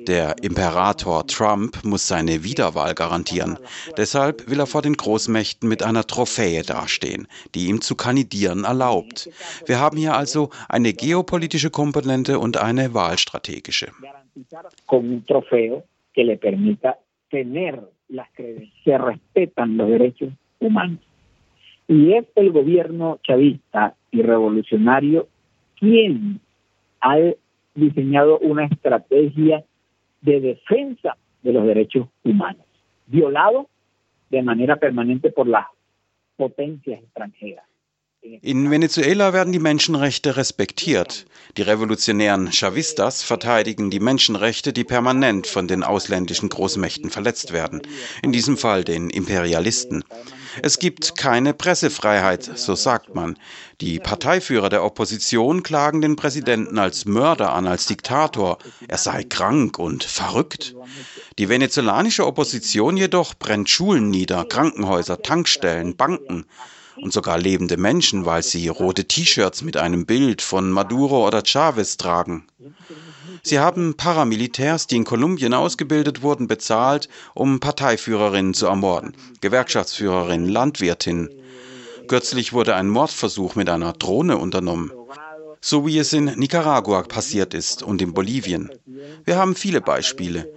Der 0.08 0.36
Imperator 0.42 1.28
Trump 1.28 1.84
muss 1.84 2.08
seine 2.08 2.44
Wiederwahl 2.44 2.96
garantieren. 2.96 3.58
Deshalb 3.98 4.50
will 4.50 4.60
er 4.60 4.68
vor 4.68 4.82
den 4.82 4.94
Großmächten 4.94 5.68
mit 5.68 5.84
einer 5.84 6.06
Trophäe 6.06 6.64
dastehen, 6.64 7.28
die 7.54 7.68
ihm 7.68 7.82
zu 7.82 7.96
kandidieren 7.96 8.64
erlaubt. 8.64 9.30
Wir 9.66 9.80
haben 9.80 9.98
hier 9.98 10.16
also 10.16 10.50
eine 10.70 10.94
geopolitische 10.94 11.72
Komponente 11.72 12.40
und 12.40 12.58
eine 12.58 12.94
wahlstrategische. 12.94 13.88
Humanos. 20.62 21.00
Y 21.88 22.14
es 22.14 22.26
el 22.36 22.52
gobierno 22.52 23.20
chavista 23.24 23.96
y 24.12 24.22
revolucionario 24.22 25.28
quien 25.80 26.40
ha 27.02 27.18
diseñado 27.76 28.40
una 28.40 28.66
estrategia 28.66 29.64
de 30.22 30.42
defensa 30.42 31.18
de 31.44 31.54
los 31.54 31.66
derechos 31.66 32.08
humanos, 32.24 32.66
violado 33.06 33.70
de 34.30 34.42
manera 34.42 34.78
permanente 34.78 35.30
por 35.30 35.48
las 35.48 35.68
potencias 36.36 37.02
extranjeras. 37.02 37.66
In 38.42 38.72
Venezuela 38.72 39.34
werden 39.34 39.54
die 39.54 39.60
Menschenrechte 39.60 40.36
respektiert. 40.36 41.28
Die 41.58 41.62
revolutionären 41.62 42.50
Chavistas 42.52 43.22
verteidigen 43.22 43.92
die 43.92 44.00
Menschenrechte, 44.00 44.74
die 44.74 44.84
permanent 44.84 45.46
von 45.46 45.68
den 45.68 45.84
ausländischen 45.84 46.50
Großmächten 46.50 47.12
verletzt 47.12 47.54
werden, 47.54 47.84
in 48.24 48.32
diesem 48.32 48.58
Fall 48.58 48.84
den 48.84 49.12
Imperialisten. 49.12 50.04
Es 50.62 50.80
gibt 50.80 51.18
keine 51.18 51.54
Pressefreiheit, 51.54 52.44
so 52.44 52.76
sagt 52.76 53.16
man. 53.16 53.38
Die 53.82 54.00
Parteiführer 54.00 54.70
der 54.70 54.84
Opposition 54.84 55.64
klagen 55.64 56.02
den 56.02 56.16
Präsidenten 56.16 56.80
als 56.80 57.06
Mörder 57.06 57.54
an, 57.54 57.68
als 57.68 57.86
Diktator. 57.88 58.58
Er 58.88 58.98
sei 58.98 59.24
krank 59.24 59.80
und 59.80 60.04
verrückt. 60.04 60.76
Die 61.38 61.50
venezolanische 61.50 62.26
Opposition 62.26 62.98
jedoch 62.98 63.34
brennt 63.34 63.70
Schulen 63.70 64.10
nieder, 64.10 64.46
Krankenhäuser, 64.46 65.22
Tankstellen, 65.22 65.96
Banken 65.96 66.46
und 66.96 67.12
sogar 67.12 67.38
lebende 67.38 67.78
Menschen, 67.78 68.26
weil 68.26 68.44
sie 68.44 68.68
rote 68.68 69.06
T-Shirts 69.06 69.62
mit 69.62 69.78
einem 69.78 70.06
Bild 70.06 70.42
von 70.42 70.72
Maduro 70.72 71.28
oder 71.28 71.44
Chavez 71.46 71.98
tragen. 71.98 72.48
Sie 73.48 73.60
haben 73.60 73.94
Paramilitärs, 73.96 74.88
die 74.88 74.96
in 74.96 75.04
Kolumbien 75.04 75.54
ausgebildet 75.54 76.24
wurden, 76.24 76.48
bezahlt, 76.48 77.10
um 77.36 77.60
Parteiführerinnen 77.60 78.56
zu 78.56 78.66
ermorden, 78.66 79.14
Gewerkschaftsführerinnen, 79.40 80.50
Landwirtinnen. 80.50 81.30
Kürzlich 82.08 82.54
wurde 82.54 82.74
ein 82.74 82.90
Mordversuch 82.90 83.54
mit 83.54 83.70
einer 83.70 83.94
Drohne 83.94 84.38
unternommen. 84.38 84.92
So 85.62 85.86
wie 85.86 86.00
es 86.00 86.12
in 86.12 86.26
Nicaragua 86.26 87.04
passiert 87.04 87.54
ist 87.54 87.84
und 87.84 88.02
in 88.02 88.16
Bolivien. 88.16 88.72
Wir 89.26 89.36
haben 89.38 89.54
viele 89.54 89.80
Beispiele. 89.80 90.52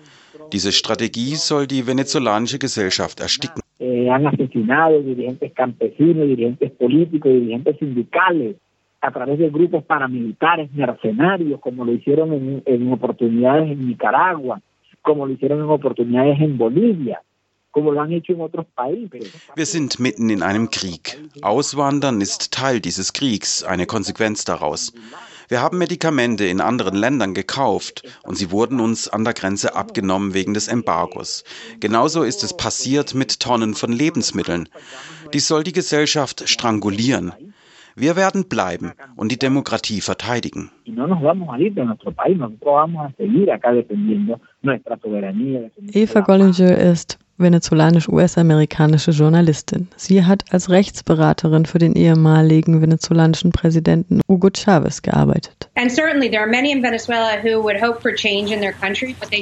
Diese 0.54 0.72
Strategie 0.72 1.34
soll 1.34 1.66
die 1.66 1.86
venezolanische 1.86 2.58
Gesellschaft 2.58 3.20
ersticken. 3.20 3.60
Eh, 3.80 4.08
han 4.08 4.26
asesinado 4.26 5.04
a 9.00 9.10
través 9.10 9.38
de 9.38 9.50
grupos 9.50 9.84
paramilitares 9.84 10.72
mercenarios, 10.72 11.60
como 11.60 11.84
lo 11.84 11.92
hicieron 11.92 12.32
en, 12.32 12.62
en 12.66 12.92
oportunidades 12.92 13.70
en 13.70 13.86
Nicaragua, 13.86 14.60
como 15.02 15.26
lo 15.26 15.32
hicieron 15.32 15.60
en 15.60 15.70
oportunidades 15.70 16.40
en 16.40 16.58
Bolivia. 16.58 17.20
Wir 19.54 19.66
sind 19.66 20.00
mitten 20.00 20.30
in 20.30 20.42
einem 20.42 20.70
Krieg. 20.70 21.18
Auswandern 21.42 22.20
ist 22.20 22.50
Teil 22.50 22.80
dieses 22.80 23.12
Kriegs, 23.12 23.62
eine 23.62 23.86
Konsequenz 23.86 24.44
daraus. 24.44 24.92
Wir 25.48 25.62
haben 25.62 25.78
Medikamente 25.78 26.46
in 26.46 26.60
anderen 26.60 26.96
Ländern 26.96 27.34
gekauft 27.34 28.02
und 28.24 28.36
sie 28.36 28.50
wurden 28.50 28.80
uns 28.80 29.08
an 29.08 29.24
der 29.24 29.34
Grenze 29.34 29.76
abgenommen 29.76 30.34
wegen 30.34 30.54
des 30.54 30.68
Embargos. 30.68 31.44
Genauso 31.78 32.22
ist 32.22 32.42
es 32.42 32.56
passiert 32.56 33.14
mit 33.14 33.38
Tonnen 33.40 33.74
von 33.74 33.92
Lebensmitteln. 33.92 34.68
Dies 35.32 35.46
soll 35.46 35.62
die 35.62 35.72
Gesellschaft 35.72 36.48
strangulieren. 36.48 37.32
Wir 37.98 38.14
werden 38.14 38.48
bleiben 38.48 38.92
und 39.16 39.32
die 39.32 39.38
Demokratie 39.38 40.00
verteidigen. 40.00 40.70
Eva 45.92 46.20
Gollinger 46.20 46.78
ist 46.78 47.18
venezolanisch-US-amerikanische 47.38 49.12
Journalistin. 49.12 49.88
Sie 49.96 50.24
hat 50.24 50.44
als 50.50 50.70
Rechtsberaterin 50.70 51.66
für 51.66 51.78
den 51.78 51.94
ehemaligen 51.94 52.82
venezolanischen 52.82 53.52
Präsidenten 53.52 54.20
Hugo 54.28 54.50
Chavez 54.54 55.02
gearbeitet. 55.02 55.70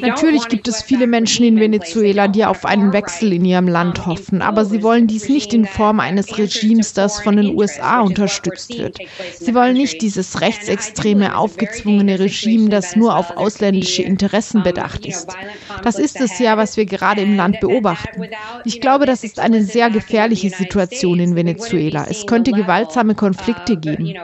Natürlich 0.03 0.49
gibt 0.49 0.69
es 0.69 0.83
viele 0.83 1.07
Menschen 1.07 1.47
in 1.47 1.59
Venezuela, 1.59 2.29
die 2.29 2.45
auf 2.45 2.67
einen 2.67 2.93
Wechsel 2.93 3.33
in 3.33 3.45
ihrem 3.45 3.69
Land 3.69 4.05
hoffen, 4.07 4.43
aber 4.43 4.65
sie 4.65 4.83
wollen 4.83 5.07
dies 5.07 5.29
nicht 5.29 5.55
in 5.55 5.65
Form 5.65 6.01
eines 6.01 6.37
Regimes, 6.37 6.93
das 6.93 7.23
von 7.23 7.37
den 7.37 7.57
USA 7.57 8.01
unterstützt 8.01 8.77
wird. 8.77 8.99
Sie 9.39 9.55
wollen 9.55 9.75
nicht 9.75 10.03
dieses 10.03 10.41
rechtsextreme, 10.41 11.37
aufgezwungene 11.37 12.19
Regime, 12.19 12.69
das 12.69 12.97
nur 12.97 13.17
auf 13.17 13.37
ausländische 13.37 14.03
Interessen 14.03 14.63
bedacht 14.63 15.07
ist. 15.07 15.35
Das 15.83 15.99
ist 15.99 16.21
es 16.21 16.39
ja, 16.39 16.57
was 16.59 16.77
wir 16.77 16.85
gerade 16.85 17.23
im 17.23 17.37
Land 17.37 17.61
beobachten 17.61 17.86
beobachten. 17.87 18.23
Ich 18.65 18.81
glaube, 18.81 19.07
das 19.07 19.25
ist 19.25 19.39
eine 19.39 19.63
sehr 19.63 19.91
gefährliche 19.91 20.51
Situation 20.51 21.19
in 21.21 21.37
Venezuela. 21.37 22.07
Es 22.09 22.27
könnte 22.27 22.53
gewaltsame 22.53 23.15
Konflikte 23.15 23.77
geben. 23.77 24.15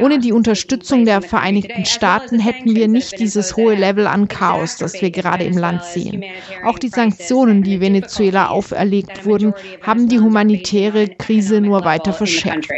Ohne 0.00 0.18
die 0.18 0.32
Unterstützung 0.32 1.04
der 1.04 1.22
Vereinigten 1.22 1.84
Staaten 1.84 2.38
hätten 2.40 2.74
wir 2.74 2.88
nicht 2.88 3.18
dieses 3.18 3.56
hohe 3.56 3.74
Level 3.74 4.06
an 4.06 4.28
Chaos, 4.28 4.76
das 4.76 5.00
wir 5.00 5.10
gerade 5.10 5.44
im 5.44 5.56
Land 5.56 5.84
sehen. 5.84 6.24
Auch 6.64 6.78
die 6.78 6.88
Sanktionen, 6.88 7.62
die 7.62 7.80
Venezuela 7.80 8.48
auferlegt 8.48 9.24
wurden, 9.24 9.54
haben 9.82 10.08
die 10.08 10.20
humanitäre 10.20 11.08
Krise 11.08 11.60
nur 11.60 11.84
weiter 11.84 12.12
verschärft. 12.12 12.70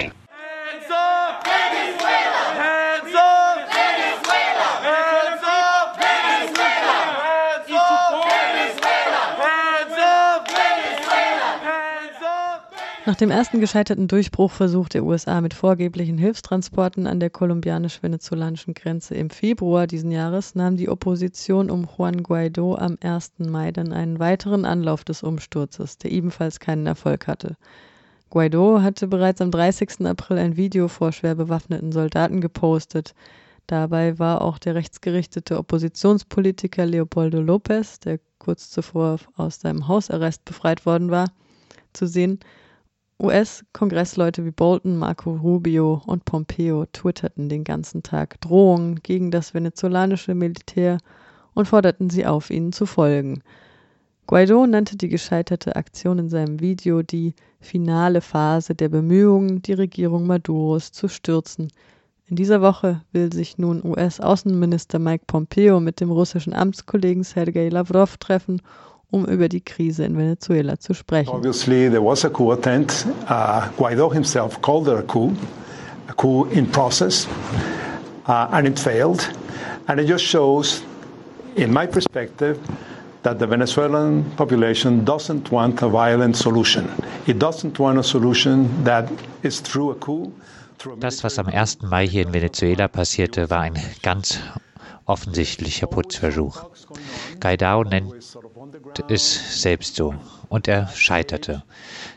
Nach 13.06 13.16
dem 13.16 13.30
ersten 13.30 13.60
gescheiterten 13.60 14.08
Durchbruchversuch 14.08 14.88
der 14.88 15.04
USA 15.04 15.42
mit 15.42 15.52
vorgeblichen 15.52 16.16
Hilfstransporten 16.16 17.06
an 17.06 17.20
der 17.20 17.28
kolumbianisch-venezolanischen 17.28 18.72
Grenze 18.72 19.14
im 19.14 19.28
Februar 19.28 19.86
diesen 19.86 20.10
Jahres 20.10 20.54
nahm 20.54 20.78
die 20.78 20.88
Opposition 20.88 21.70
um 21.70 21.86
Juan 21.86 22.22
Guaido 22.22 22.76
am 22.76 22.96
1. 23.02 23.32
Mai 23.40 23.72
dann 23.72 23.92
einen 23.92 24.20
weiteren 24.20 24.64
Anlauf 24.64 25.04
des 25.04 25.22
Umsturzes, 25.22 25.98
der 25.98 26.12
ebenfalls 26.12 26.60
keinen 26.60 26.86
Erfolg 26.86 27.26
hatte. 27.26 27.58
Guaido 28.30 28.80
hatte 28.80 29.06
bereits 29.06 29.42
am 29.42 29.50
30. 29.50 30.06
April 30.06 30.38
ein 30.38 30.56
Video 30.56 30.88
vor 30.88 31.12
schwer 31.12 31.34
bewaffneten 31.34 31.92
Soldaten 31.92 32.40
gepostet. 32.40 33.14
Dabei 33.66 34.18
war 34.18 34.40
auch 34.40 34.56
der 34.58 34.76
rechtsgerichtete 34.76 35.58
Oppositionspolitiker 35.58 36.86
Leopoldo 36.86 37.42
Lopez, 37.42 38.00
der 38.00 38.18
kurz 38.38 38.70
zuvor 38.70 39.18
aus 39.36 39.60
seinem 39.60 39.88
Hausarrest 39.88 40.46
befreit 40.46 40.86
worden 40.86 41.10
war, 41.10 41.26
zu 41.92 42.06
sehen. 42.06 42.40
US-Kongressleute 43.20 44.44
wie 44.44 44.50
Bolton, 44.50 44.96
Marco 44.96 45.34
Rubio 45.34 46.02
und 46.06 46.24
Pompeo 46.24 46.84
twitterten 46.92 47.48
den 47.48 47.62
ganzen 47.62 48.02
Tag 48.02 48.40
Drohungen 48.40 49.02
gegen 49.02 49.30
das 49.30 49.54
venezolanische 49.54 50.34
Militär 50.34 50.98
und 51.54 51.68
forderten 51.68 52.10
sie 52.10 52.26
auf, 52.26 52.50
ihnen 52.50 52.72
zu 52.72 52.86
folgen. 52.86 53.42
Guaido 54.26 54.66
nannte 54.66 54.96
die 54.96 55.08
gescheiterte 55.08 55.76
Aktion 55.76 56.18
in 56.18 56.28
seinem 56.28 56.58
Video 56.58 57.02
die 57.02 57.34
finale 57.60 58.20
Phase 58.20 58.74
der 58.74 58.88
Bemühungen, 58.88 59.62
die 59.62 59.74
Regierung 59.74 60.26
Maduros 60.26 60.92
zu 60.92 61.08
stürzen. 61.08 61.68
In 62.26 62.36
dieser 62.36 62.62
Woche 62.62 63.02
will 63.12 63.32
sich 63.32 63.58
nun 63.58 63.84
US-Außenminister 63.84 64.98
Mike 64.98 65.24
Pompeo 65.26 65.78
mit 65.78 66.00
dem 66.00 66.10
russischen 66.10 66.54
Amtskollegen 66.54 67.22
Sergei 67.22 67.68
Lavrov 67.68 68.16
treffen, 68.16 68.62
um 69.14 69.24
über 69.26 69.48
die 69.48 69.60
Krise 69.60 70.04
in 70.04 70.16
Venezuela 70.16 70.78
zu 70.78 70.94
sprechen. 70.94 71.30
Obviously 71.30 71.88
there 71.88 72.02
was 72.02 72.24
a 72.24 72.28
coup 72.28 72.52
attempt. 72.52 73.06
Uh, 73.28 73.68
Guaido 73.76 74.12
himself 74.12 74.60
called 74.60 74.88
it 74.88 74.98
a 74.98 75.02
coup. 75.02 75.32
a 76.08 76.12
coup 76.14 76.44
in 76.50 76.66
process, 76.66 77.26
uh, 78.26 78.48
and 78.52 78.66
it 78.66 78.78
failed. 78.78 79.20
And 79.88 80.00
it 80.00 80.06
just 80.06 80.24
shows, 80.24 80.82
in 81.56 81.72
my 81.72 81.86
perspective, 81.86 82.58
that 83.22 83.38
the 83.38 83.46
Venezuelan 83.46 84.24
population 84.36 85.04
doesn't 85.04 85.50
want 85.50 85.82
a 85.82 85.88
violent 85.88 86.36
solution. 86.36 86.90
It 87.26 87.38
doesn't 87.38 87.78
want 87.78 87.98
a 87.98 88.02
solution 88.02 88.84
that 88.84 89.10
is 89.42 89.60
through 89.60 89.90
a 89.90 89.94
coup. 89.94 90.32
Das, 90.98 91.22
was 91.24 91.38
am 91.38 91.46
1. 91.46 91.88
Mai 91.88 92.06
hier 92.06 92.26
in 92.26 92.32
Venezuela 92.32 92.88
passierte, 92.88 93.48
war 93.48 93.60
ein 93.60 93.78
ganz 94.02 94.38
offensichtlicher 95.06 95.86
Putzversuch. 95.86 96.64
Gaidao 97.40 97.84
nennt 97.84 98.14
es 99.08 99.62
selbst 99.62 99.96
so 99.96 100.14
und 100.48 100.68
er 100.68 100.88
scheiterte. 100.88 101.62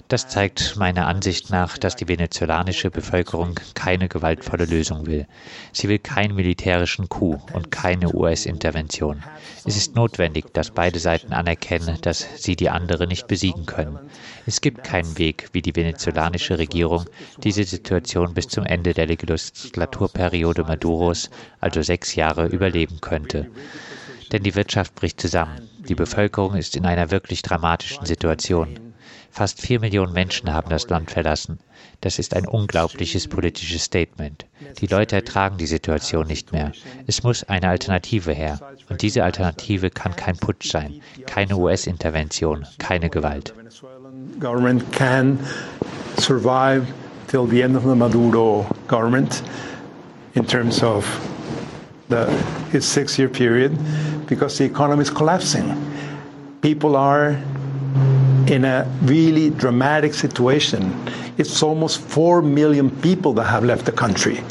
Das 0.09 0.29
zeigt 0.29 0.77
meiner 0.77 1.05
Ansicht 1.05 1.49
nach, 1.49 1.77
dass 1.77 1.97
die 1.97 2.07
venezolanische 2.07 2.89
Bevölkerung 2.89 3.55
keine 3.73 4.07
gewaltvolle 4.07 4.63
Lösung 4.63 5.05
will. 5.05 5.27
Sie 5.73 5.89
will 5.89 5.99
keinen 5.99 6.35
militärischen 6.35 7.09
Coup 7.09 7.41
und 7.53 7.71
keine 7.71 8.15
US-Intervention. 8.15 9.21
Es 9.65 9.75
ist 9.75 9.95
notwendig, 9.95 10.53
dass 10.53 10.71
beide 10.71 10.99
Seiten 10.99 11.33
anerkennen, 11.33 11.97
dass 11.99 12.25
sie 12.37 12.55
die 12.55 12.69
andere 12.69 13.05
nicht 13.05 13.27
besiegen 13.27 13.65
können. 13.65 13.99
Es 14.45 14.61
gibt 14.61 14.85
keinen 14.85 15.17
Weg, 15.17 15.49
wie 15.51 15.61
die 15.61 15.75
venezolanische 15.75 16.57
Regierung 16.57 17.03
diese 17.43 17.65
Situation 17.65 18.33
bis 18.33 18.47
zum 18.47 18.65
Ende 18.65 18.93
der 18.93 19.07
Legislaturperiode 19.07 20.63
Maduros, 20.63 21.29
also 21.59 21.81
sechs 21.81 22.15
Jahre, 22.15 22.47
überleben 22.47 23.01
könnte. 23.01 23.51
Denn 24.31 24.43
die 24.43 24.55
Wirtschaft 24.55 24.95
bricht 24.95 25.19
zusammen. 25.19 25.69
Die 25.79 25.95
Bevölkerung 25.95 26.55
ist 26.55 26.77
in 26.77 26.85
einer 26.85 27.11
wirklich 27.11 27.41
dramatischen 27.41 28.05
Situation. 28.05 28.86
Fast 29.37 29.61
vier 29.61 29.79
Millionen 29.79 30.13
Menschen 30.13 30.51
haben 30.51 30.71
das 30.71 30.89
Land 30.89 31.11
verlassen. 31.11 31.59
Das 32.01 32.17
ist 32.17 32.35
ein 32.35 32.47
unglaubliches 32.47 33.27
politisches 33.27 33.83
Statement. 33.83 34.47
Die 34.79 34.87
Leute 34.87 35.17
ertragen 35.17 35.57
die 35.57 35.67
Situation 35.67 36.25
nicht 36.25 36.53
mehr. 36.53 36.71
Es 37.05 37.21
muss 37.21 37.43
eine 37.43 37.69
Alternative 37.69 38.33
her. 38.33 38.59
Und 38.89 39.03
diese 39.03 39.23
Alternative 39.23 39.91
kann 39.91 40.15
kein 40.15 40.37
Putsch 40.37 40.71
sein, 40.71 41.01
keine 41.27 41.55
US-Intervention, 41.55 42.65
keine 42.79 43.11
Gewalt. 43.11 43.53
Government 44.39 44.91
can 44.91 45.37
survive 46.19 46.87
till 47.27 47.45
the 47.47 47.61
end 47.61 47.77
of 47.77 47.83
the 47.83 47.93
Maduro 47.93 48.65
government 48.87 49.43
in 50.33 50.47
terms 50.47 50.81
of 50.81 51.05
the, 52.09 52.25
his 52.71 52.91
six-year 52.91 53.29
period 53.29 53.71
because 54.25 54.57
the 54.57 54.65
economy 54.65 55.03
is 55.03 55.13
collapsing. 55.13 55.75
People 56.63 56.95
are 56.95 57.37
in 58.47 58.63
a 58.65 58.87
really 59.03 59.49
dramatic 59.49 60.13
situation. 60.13 60.93
It's 61.37 61.61
almost 61.61 61.99
4 62.01 62.41
million 62.41 62.89
people 63.01 63.33
that 63.33 63.43
have 63.45 63.63
left 63.63 63.85
the 63.85 63.91
country. 63.91 64.41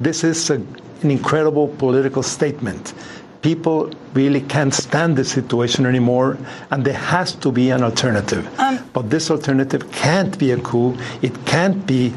This 0.00 0.24
is 0.24 0.50
a, 0.50 0.54
an 1.02 1.10
incredible 1.10 1.68
political 1.68 2.22
statement. 2.22 2.94
People 3.42 3.90
really 4.14 4.40
can't 4.40 4.74
stand 4.74 5.16
this 5.16 5.30
situation 5.30 5.86
anymore, 5.86 6.36
and 6.70 6.84
there 6.84 6.94
has 6.94 7.34
to 7.36 7.52
be 7.52 7.70
an 7.70 7.82
alternative. 7.82 8.46
Um, 8.58 8.78
but 8.92 9.10
this 9.10 9.30
alternative 9.30 9.90
can't 9.92 10.38
be 10.38 10.50
a 10.52 10.58
coup, 10.58 10.96
it 11.22 11.32
can't 11.46 11.86
be 11.86 12.12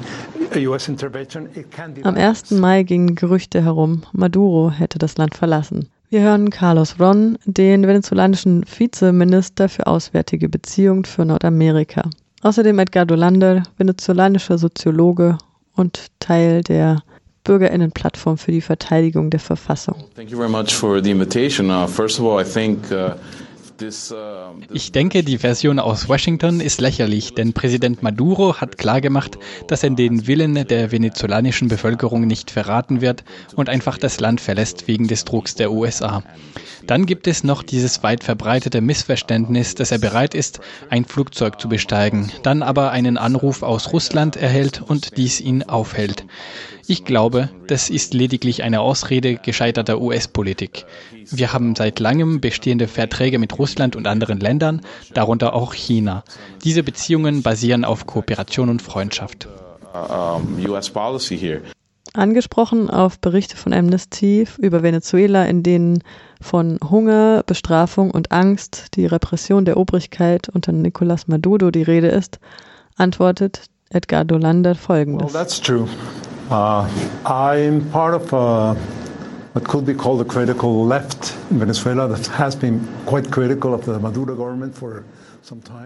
a 0.51 0.59
US 0.59 0.89
intervention, 0.89 1.49
it 1.55 1.71
can't 1.71 1.93
be. 1.93 2.03
Am 2.03 2.15
1. 2.15 2.59
Mai 2.59 2.83
gingen 2.83 3.15
Gerüchte 3.15 3.63
herum, 3.63 4.03
Maduro 4.11 4.71
hätte 4.71 4.97
das 4.97 5.17
Land 5.17 5.35
verlassen. 5.35 5.89
Wir 6.11 6.21
hören 6.21 6.49
Carlos 6.49 6.95
Ron, 6.99 7.37
den 7.45 7.85
venezolanischen 7.85 8.65
Vizeminister 8.65 9.69
für 9.69 9.85
Auswärtige 9.85 10.49
Beziehungen 10.49 11.05
für 11.05 11.23
Nordamerika. 11.23 12.09
Außerdem 12.41 12.79
Edgardo 12.79 13.13
Lander, 13.13 13.61
venezolanischer 13.77 14.57
Soziologe 14.57 15.37
und 15.75 16.07
Teil 16.19 16.63
der 16.63 17.03
Bürgerinnenplattform 17.43 18.39
für 18.39 18.51
die 18.51 18.61
Verteidigung 18.61 19.29
der 19.29 19.39
Verfassung. 19.39 19.97
Thank 20.15 20.31
you 20.31 20.37
very 20.37 20.49
much 20.49 20.73
for 20.73 20.99
the 21.03 21.11
invitation. 21.11 21.69
Uh, 21.69 21.85
first 21.85 22.19
of 22.19 22.25
all, 22.25 22.41
I 22.41 22.43
think 22.43 22.91
uh 22.91 23.11
ich 24.71 24.91
denke, 24.91 25.23
die 25.23 25.37
Version 25.37 25.79
aus 25.79 26.09
Washington 26.09 26.59
ist 26.59 26.81
lächerlich, 26.81 27.33
denn 27.33 27.53
Präsident 27.53 28.03
Maduro 28.03 28.55
hat 28.57 28.77
klargemacht, 28.77 29.37
dass 29.67 29.83
er 29.83 29.91
den 29.91 30.27
Willen 30.27 30.67
der 30.67 30.91
venezolanischen 30.91 31.67
Bevölkerung 31.67 32.27
nicht 32.27 32.51
verraten 32.51 33.01
wird 33.01 33.23
und 33.55 33.69
einfach 33.69 33.97
das 33.97 34.19
Land 34.19 34.41
verlässt 34.41 34.87
wegen 34.87 35.07
des 35.07 35.25
Drucks 35.25 35.55
der 35.55 35.71
USA. 35.71 36.23
Dann 36.87 37.05
gibt 37.05 37.27
es 37.27 37.43
noch 37.43 37.61
dieses 37.61 38.03
weit 38.03 38.23
verbreitete 38.23 38.81
Missverständnis, 38.81 39.75
dass 39.75 39.91
er 39.91 39.99
bereit 39.99 40.33
ist, 40.33 40.59
ein 40.89 41.05
Flugzeug 41.05 41.59
zu 41.61 41.69
besteigen, 41.69 42.31
dann 42.43 42.63
aber 42.63 42.91
einen 42.91 43.17
Anruf 43.17 43.63
aus 43.63 43.93
Russland 43.93 44.35
erhält 44.35 44.81
und 44.81 45.17
dies 45.17 45.39
ihn 45.39 45.63
aufhält. 45.63 46.25
Ich 46.89 47.05
glaube, 47.05 47.49
das 47.67 47.91
ist 47.91 48.15
lediglich 48.15 48.63
eine 48.63 48.81
Ausrede 48.81 49.35
gescheiterter 49.35 50.01
US-Politik. 50.01 50.87
Wir 51.29 51.53
haben 51.53 51.75
seit 51.75 51.99
langem 51.99 52.41
bestehende 52.41 52.87
Verträge 52.87 53.37
mit 53.37 53.59
Russland 53.59 53.95
und 53.95 54.07
anderen 54.07 54.39
Ländern, 54.39 54.81
darunter 55.13 55.53
auch 55.53 55.75
China. 55.75 56.23
Diese 56.63 56.81
Beziehungen 56.81 57.43
basieren 57.43 57.85
auf 57.85 58.07
Kooperation 58.07 58.69
und 58.69 58.81
Freundschaft. 58.81 59.47
Angesprochen 62.15 62.89
auf 62.89 63.19
Berichte 63.19 63.55
von 63.55 63.71
Amnesty 63.71 64.47
über 64.57 64.81
Venezuela, 64.81 65.45
in 65.45 65.61
denen 65.61 66.03
von 66.41 66.79
Hunger, 66.89 67.43
Bestrafung 67.45 68.09
und 68.09 68.31
Angst, 68.31 68.95
die 68.95 69.05
Repression 69.05 69.63
der 69.63 69.77
Obrigkeit 69.77 70.49
unter 70.49 70.71
Nicolás 70.71 71.25
Maduro 71.27 71.69
die 71.69 71.83
Rede 71.83 72.07
ist, 72.07 72.39
antwortet 72.95 73.67
Edgardo 73.91 74.37
Lander 74.39 74.73
folgendes. 74.73 75.31
Well, 75.31 75.39
that's 75.39 75.61
true. 75.61 75.87
Uh, 76.49 76.89
I'm 77.25 77.87
part 77.91 78.15
of 78.15 78.33
a, 78.33 78.73
what 79.53 79.67
could 79.67 79.85
be 79.85 79.93
called 79.93 80.19
a 80.21 80.25
critical 80.25 80.83
left 80.83 81.35
in 81.51 81.59
Venezuela 81.59 82.07
that 82.07 82.25
has 82.27 82.55
been 82.55 82.87
quite 83.05 83.29
critical 83.29 83.73
of 83.73 83.85
the 83.85 83.99
Maduro 83.99 84.35
government 84.35 84.75
for 84.75 85.03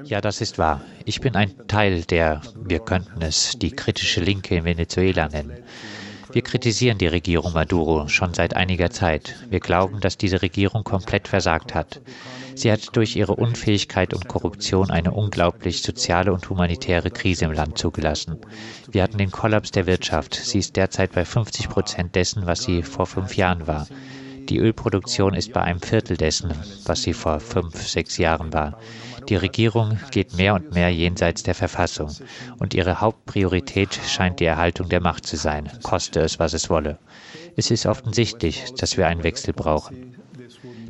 ja, 0.03 0.19
das 0.19 0.41
ist 0.41 0.57
wahr. 0.57 0.81
Ich 1.05 1.21
bin 1.21 1.35
ein 1.35 1.53
Teil 1.67 2.03
der, 2.03 2.41
wir 2.55 2.79
könnten 2.79 3.21
es 3.21 3.57
die 3.57 3.71
kritische 3.71 4.19
Linke 4.19 4.55
in 4.55 4.65
Venezuela 4.65 5.29
nennen. 5.29 5.63
Wir 6.31 6.41
kritisieren 6.41 6.97
die 6.97 7.07
Regierung 7.07 7.53
Maduro 7.53 8.07
schon 8.07 8.33
seit 8.33 8.55
einiger 8.55 8.89
Zeit. 8.89 9.35
Wir 9.49 9.59
glauben, 9.59 9.99
dass 9.99 10.17
diese 10.17 10.41
Regierung 10.41 10.83
komplett 10.83 11.27
versagt 11.27 11.75
hat. 11.75 12.01
Sie 12.55 12.71
hat 12.71 12.95
durch 12.95 13.15
ihre 13.15 13.35
Unfähigkeit 13.35 14.13
und 14.13 14.27
Korruption 14.27 14.91
eine 14.91 15.11
unglaublich 15.11 15.81
soziale 15.81 16.33
und 16.33 16.49
humanitäre 16.49 17.11
Krise 17.11 17.45
im 17.45 17.51
Land 17.51 17.77
zugelassen. 17.77 18.37
Wir 18.91 19.03
hatten 19.03 19.17
den 19.17 19.31
Kollaps 19.31 19.71
der 19.71 19.87
Wirtschaft. 19.87 20.35
Sie 20.35 20.59
ist 20.59 20.75
derzeit 20.75 21.13
bei 21.13 21.25
50 21.25 21.69
Prozent 21.69 22.15
dessen, 22.15 22.45
was 22.45 22.63
sie 22.63 22.83
vor 22.83 23.05
fünf 23.05 23.35
Jahren 23.35 23.67
war. 23.67 23.87
Die 24.49 24.59
Ölproduktion 24.59 25.35
ist 25.35 25.53
bei 25.53 25.61
einem 25.61 25.79
Viertel 25.79 26.17
dessen, 26.17 26.53
was 26.85 27.01
sie 27.03 27.13
vor 27.13 27.39
fünf, 27.39 27.87
sechs 27.87 28.17
Jahren 28.17 28.51
war. 28.51 28.77
Die 29.29 29.37
Regierung 29.37 29.97
geht 30.11 30.35
mehr 30.35 30.53
und 30.53 30.73
mehr 30.73 30.89
jenseits 30.89 31.43
der 31.43 31.55
Verfassung 31.55 32.11
und 32.59 32.73
ihre 32.73 32.99
Hauptpriorität 32.99 33.97
scheint 34.05 34.41
die 34.41 34.45
Erhaltung 34.45 34.89
der 34.89 34.99
Macht 34.99 35.25
zu 35.25 35.37
sein, 35.37 35.71
koste 35.81 36.19
es, 36.19 36.39
was 36.39 36.53
es 36.53 36.69
wolle. 36.69 36.99
Es 37.55 37.71
ist 37.71 37.85
offensichtlich, 37.85 38.73
dass 38.77 38.97
wir 38.97 39.07
einen 39.07 39.23
Wechsel 39.23 39.53
brauchen. 39.53 40.22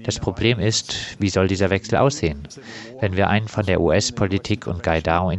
Das 0.04 0.20
Problem 0.20 0.60
ist, 0.60 1.16
wie 1.20 1.30
soll 1.30 1.48
dieser 1.48 1.70
Wechsel 1.70 1.98
aussehen? 1.98 2.48
Wenn 3.00 3.16
wir 3.16 3.30
einen 3.30 3.48
von 3.48 3.66
der 3.66 3.82
US-Politik 3.82 4.68
und 4.68 4.84
Gaidao 4.84 5.32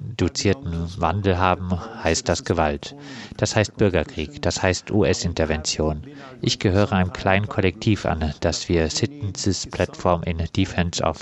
induzierten 0.00 0.88
Wandel 0.98 1.38
haben, 1.38 1.70
heißt 2.02 2.28
das 2.28 2.44
Gewalt. 2.44 2.96
Das 3.36 3.54
heißt 3.54 3.76
Bürgerkrieg, 3.76 4.40
das 4.42 4.62
heißt 4.62 4.90
US-Intervention. 4.90 6.02
Ich 6.40 6.58
gehöre 6.58 6.92
einem 6.92 7.12
kleinen 7.12 7.48
Kollektiv 7.48 8.06
an, 8.06 8.32
das 8.40 8.68
wir 8.68 8.88
Citizens 8.88 9.66
Platform 9.66 10.22
in 10.22 10.38
Defense 10.56 11.02
of 11.02 11.18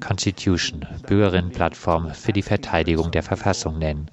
Constitution, 0.00 0.86
Bürgerinnenplattform 1.06 2.12
für 2.12 2.32
die 2.32 2.42
Verteidigung 2.42 3.10
der 3.10 3.22
Verfassung 3.22 3.78
nennen. 3.78 4.08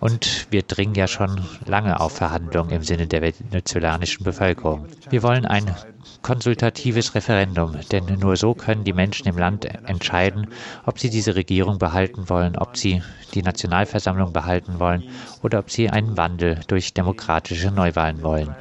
Und 0.00 0.46
wir 0.50 0.62
dringen 0.62 0.94
ja 0.94 1.08
schon 1.08 1.40
lange 1.64 2.00
auf 2.00 2.16
Verhandlungen 2.16 2.70
im 2.70 2.82
Sinne 2.82 3.06
der 3.06 3.22
venezolanischen 3.22 4.24
Bevölkerung. 4.24 4.86
Wir 5.08 5.22
wollen 5.22 5.46
ein 5.46 5.74
konsultatives 6.22 7.14
Referendum, 7.14 7.76
denn 7.90 8.04
nur 8.18 8.36
so 8.36 8.54
können 8.54 8.84
die 8.84 8.92
Menschen 8.92 9.28
im 9.28 9.38
Land 9.38 9.64
entscheiden, 9.64 10.48
ob 10.84 10.98
sie 10.98 11.10
diese 11.10 11.34
Regierung 11.34 11.78
behalten 11.78 12.28
wollen, 12.28 12.56
ob 12.56 12.76
sie 12.76 13.02
die 13.34 13.42
Nationalversammlung 13.42 14.32
behalten 14.32 14.78
wollen 14.78 15.04
oder 15.42 15.60
ob 15.60 15.70
sie 15.70 15.88
einen 15.88 16.16
Wandel 16.16 16.60
durch 16.68 16.94
demokratische 16.94 17.70
Neuwahlen 17.70 18.22
wollen. 18.22 18.54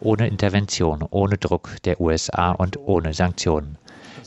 Ohne 0.00 0.28
Intervention, 0.28 1.04
ohne 1.10 1.38
Druck 1.38 1.70
der 1.84 2.00
USA 2.00 2.52
und 2.52 2.78
ohne 2.78 3.14
Sanktionen. 3.14 3.78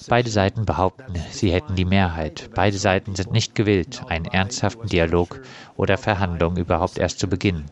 Beide 0.08 0.30
Seiten 0.30 0.66
behaupten, 0.66 1.14
sie 1.32 1.52
hätten 1.52 1.76
die 1.76 1.86
Mehrheit. 1.86 2.50
Beide 2.54 2.78
Seiten 2.78 3.16
sind 3.16 3.32
nicht 3.32 3.56
gewillt, 3.56 4.04
einen 4.08 4.26
ernsthaften 4.26 4.88
Dialog 4.88 5.42
oder 5.76 5.98
Verhandlungen 5.98 6.58
überhaupt 6.58 6.98
erst 6.98 7.20
zu 7.20 7.28
beginnen. 7.28 7.70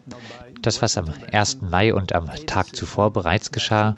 Das, 0.62 0.82
was 0.82 0.98
am 0.98 1.12
1. 1.32 1.62
Mai 1.62 1.94
und 1.94 2.14
am 2.14 2.30
Tag 2.46 2.76
zuvor 2.76 3.12
bereits 3.12 3.52
geschah, 3.52 3.96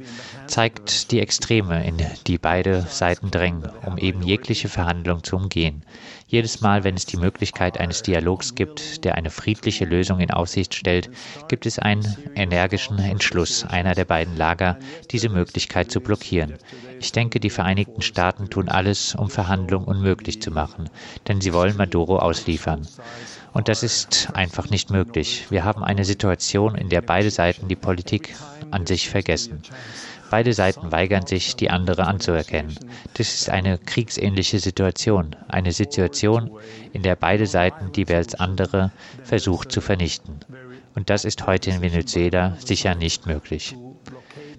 zeigt 0.47 1.11
die 1.11 1.19
Extreme, 1.19 1.85
in 1.85 1.97
die 2.27 2.37
beide 2.37 2.81
Seiten 2.81 3.31
drängen, 3.31 3.69
um 3.85 3.97
eben 3.97 4.21
jegliche 4.21 4.67
Verhandlung 4.67 5.23
zu 5.23 5.35
umgehen. 5.35 5.83
Jedes 6.27 6.61
Mal, 6.61 6.83
wenn 6.83 6.95
es 6.95 7.05
die 7.05 7.17
Möglichkeit 7.17 7.79
eines 7.79 8.03
Dialogs 8.03 8.53
gibt, 8.53 9.03
der 9.03 9.15
eine 9.15 9.29
friedliche 9.29 9.85
Lösung 9.85 10.19
in 10.19 10.31
Aussicht 10.31 10.75
stellt, 10.75 11.09
gibt 11.47 11.65
es 11.65 11.79
einen 11.79 12.05
energischen 12.35 12.99
Entschluss 12.99 13.65
einer 13.65 13.95
der 13.95 14.05
beiden 14.05 14.35
Lager, 14.35 14.77
diese 15.11 15.29
Möglichkeit 15.29 15.91
zu 15.91 16.01
blockieren. 16.01 16.55
Ich 16.99 17.11
denke, 17.11 17.39
die 17.39 17.49
Vereinigten 17.49 18.01
Staaten 18.01 18.49
tun 18.49 18.69
alles, 18.69 19.15
um 19.15 19.29
Verhandlungen 19.29 19.87
unmöglich 19.87 20.41
zu 20.41 20.51
machen, 20.51 20.89
denn 21.27 21.41
sie 21.41 21.53
wollen 21.53 21.77
Maduro 21.77 22.19
ausliefern. 22.19 22.87
Und 23.53 23.67
das 23.67 23.83
ist 23.83 24.29
einfach 24.33 24.69
nicht 24.69 24.91
möglich. 24.91 25.47
Wir 25.49 25.63
haben 25.63 25.83
eine 25.83 26.05
Situation, 26.05 26.75
in 26.75 26.89
der 26.89 27.01
beide 27.01 27.31
Seiten 27.31 27.67
die 27.67 27.75
Politik 27.75 28.35
an 28.71 28.85
sich 28.85 29.09
vergessen. 29.09 29.63
Beide 30.29 30.53
Seiten 30.53 30.91
weigern 30.91 31.25
sich, 31.25 31.55
die 31.55 31.71
andere 31.71 32.05
anzuerkennen. 32.05 32.77
Das 33.15 33.33
ist 33.33 33.49
eine 33.49 33.79
kriegsähnliche 33.79 34.59
Situation, 34.59 35.35
eine 35.47 35.71
Situation, 35.71 36.51
in 36.93 37.01
der 37.01 37.15
beide 37.15 37.47
Seiten 37.47 37.91
die 37.91 38.07
als 38.13 38.35
andere 38.35 38.91
versucht 39.23 39.71
zu 39.71 39.81
vernichten. 39.81 40.39
Und 40.93 41.09
das 41.09 41.25
ist 41.25 41.47
heute 41.47 41.71
in 41.71 41.81
Venezuela 41.81 42.55
sicher 42.63 42.93
nicht 42.93 43.25
möglich. 43.25 43.75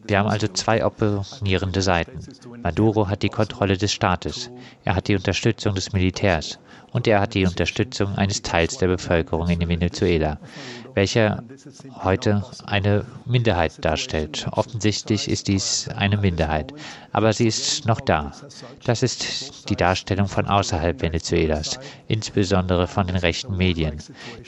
Wir 0.05 0.19
haben 0.19 0.29
also 0.29 0.49
zwei 0.49 0.85
opponierende 0.85 1.83
Seiten. 1.83 2.19
Maduro 2.63 3.09
hat 3.09 3.23
die 3.23 3.29
Kontrolle 3.29 3.77
des 3.77 3.93
Staates, 3.93 4.51
er 4.85 4.97
hat 4.97 5.07
die 5.07 5.15
Unterstützung 5.15 5.77
des 5.77 5.93
Militärs 5.93 6.59
und 6.93 7.07
er 7.07 7.21
hat 7.21 7.35
die 7.35 7.47
Unterstützung 7.47 8.17
eines 8.17 8.43
Teils 8.43 8.79
der 8.79 8.89
Bevölkerung 8.89 9.49
in 9.49 9.69
Venezuela, 9.69 10.39
welcher 10.95 11.43
heute 12.03 12.45
eine 12.67 13.05
Minderheit 13.25 13.85
darstellt. 13.85 14.47
Offensichtlich 14.53 15.29
ist 15.29 15.49
dies 15.49 15.89
eine 15.89 16.17
Minderheit, 16.17 16.73
aber 17.13 17.33
sie 17.33 17.47
ist 17.47 17.87
noch 17.87 18.01
da. 18.01 18.33
Das 18.85 19.03
ist 19.03 19.69
die 19.71 19.77
Darstellung 19.77 20.27
von 20.27 20.47
außerhalb 20.47 21.01
Venezuelas, 21.01 21.79
insbesondere 22.09 22.87
von 22.87 23.07
den 23.07 23.17
rechten 23.17 23.57
Medien. 23.57 23.99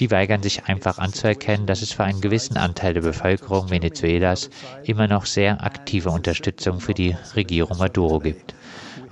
Die 0.00 0.10
weigern 0.10 0.42
sich 0.42 0.64
einfach 0.64 0.98
anzuerkennen, 0.98 1.66
dass 1.66 1.82
es 1.82 1.92
für 1.92 2.04
einen 2.04 2.20
gewissen 2.20 2.56
Anteil 2.56 2.94
der 2.94 3.02
Bevölkerung 3.02 3.70
Venezuelas 3.70 4.50
immer 4.84 5.06
noch 5.06 5.26
sehr 5.26 5.62
aktive 5.62 6.10
Unterstützung 6.10 6.80
für 6.80 6.94
die 6.94 7.16
Regierung 7.36 7.78
Maduro 7.78 8.18
gibt. 8.18 8.54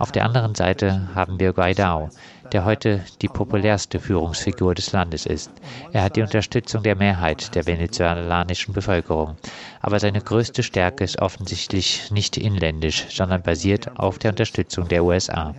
Auf 0.01 0.13
der 0.13 0.25
anderen 0.25 0.55
Seite 0.55 1.09
haben 1.15 1.39
wir 1.39 1.53
Guaidó, 1.53 2.09
der 2.53 2.65
heute 2.65 3.05
die 3.23 3.29
populärste 3.29 4.01
Führungsfigur 4.01 4.75
des 4.75 4.93
Landes 4.93 5.27
ist. 5.27 5.51
Er 5.93 6.03
hat 6.03 6.17
die 6.17 6.23
Unterstützung 6.23 6.83
der 6.83 6.97
Mehrheit 6.97 7.55
der 7.55 7.67
venezolanischen 7.67 8.75
Bevölkerung. 8.75 9.37
Aber 9.81 10.01
seine 10.01 10.21
größte 10.21 10.63
Stärke 10.63 11.05
ist 11.05 11.21
offensichtlich 11.21 12.11
nicht 12.11 12.37
inländisch, 12.37 13.07
sondern 13.11 13.43
basiert 13.43 13.99
auf 13.99 14.19
der 14.19 14.31
Unterstützung 14.33 14.89
der 14.89 15.05
USA. 15.05 15.55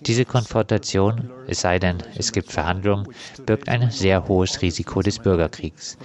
Diese 0.00 0.24
Konfrontation, 0.24 1.30
es 1.48 1.60
sei 1.62 1.80
denn, 1.80 1.98
es 2.16 2.30
gibt 2.32 2.52
Verhandlungen, 2.52 3.08
birgt 3.46 3.68
ein 3.68 3.90
sehr 3.90 4.28
hohes 4.28 4.62
Risiko 4.62 5.02
des 5.02 5.18
Bürgerkriegs, 5.18 5.98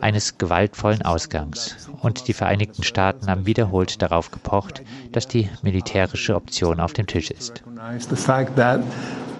eines 0.00 0.36
gewaltvollen 0.36 1.02
Ausgangs. 1.02 1.88
Und 2.02 2.26
die 2.26 2.32
Vereinigten 2.32 2.82
Staaten 2.82 3.28
haben 3.28 3.46
wiederholt 3.46 4.02
darauf 4.02 4.32
gepocht, 4.32 4.82
dass 5.12 5.28
die 5.28 5.48
militärische 5.62 6.34
Option 6.34 6.80
auf 6.80 6.92
dem 6.92 7.06
Tisch 7.06 7.30
ist. 7.30 7.62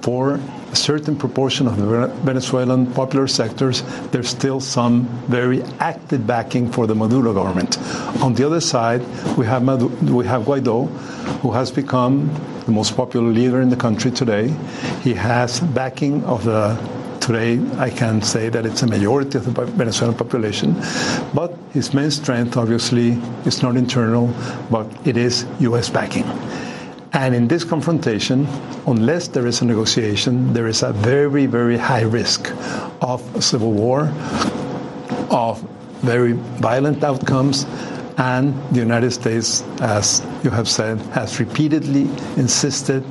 For 0.06 0.38
a 0.70 0.76
certain 0.76 1.16
proportion 1.16 1.66
of 1.66 1.76
the 1.78 2.06
Venezuelan 2.22 2.86
popular 2.94 3.26
sectors, 3.26 3.82
there's 4.12 4.28
still 4.28 4.60
some 4.60 5.02
very 5.26 5.64
active 5.80 6.24
backing 6.24 6.70
for 6.70 6.86
the 6.86 6.94
Maduro 6.94 7.34
government. 7.34 7.76
On 8.22 8.32
the 8.32 8.46
other 8.46 8.60
side, 8.60 9.00
we 9.36 9.44
have, 9.46 9.66
we 10.08 10.24
have 10.24 10.42
Guaido, 10.42 10.86
who 11.42 11.50
has 11.50 11.72
become 11.72 12.30
the 12.66 12.70
most 12.70 12.96
popular 12.96 13.32
leader 13.32 13.60
in 13.60 13.68
the 13.68 13.74
country 13.76 14.12
today. 14.12 14.54
He 15.02 15.12
has 15.14 15.58
backing 15.58 16.22
of 16.22 16.44
the 16.44 16.78
today 17.20 17.58
I 17.76 17.90
can 17.90 18.22
say 18.22 18.48
that 18.50 18.64
it's 18.64 18.84
a 18.84 18.86
majority 18.86 19.38
of 19.38 19.52
the 19.52 19.64
Venezuelan 19.64 20.14
population, 20.14 20.76
but 21.34 21.58
his 21.72 21.92
main 21.92 22.12
strength 22.12 22.56
obviously 22.56 23.18
is 23.44 23.60
not 23.60 23.76
internal, 23.76 24.32
but 24.70 24.86
it 25.04 25.16
is 25.16 25.44
U.S. 25.58 25.88
backing. 25.88 26.26
And 27.12 27.34
in 27.34 27.48
this 27.48 27.64
confrontation, 27.64 28.46
unless 28.86 29.28
there 29.28 29.46
is 29.46 29.62
a 29.62 29.64
negotiation, 29.64 30.52
there 30.52 30.66
is 30.66 30.82
a 30.82 30.92
very, 30.92 31.46
very 31.46 31.76
high 31.76 32.02
risk 32.02 32.52
of 33.00 33.20
civil 33.42 33.72
war, 33.72 34.12
of 35.30 35.60
very 36.02 36.32
violent 36.32 37.02
outcomes, 37.04 37.64
and 38.18 38.54
the 38.70 38.80
United 38.80 39.10
States, 39.12 39.62
as 39.80 40.22
you 40.42 40.50
have 40.50 40.68
said, 40.68 40.98
has 41.12 41.38
repeatedly 41.38 42.02
insisted 42.36 43.04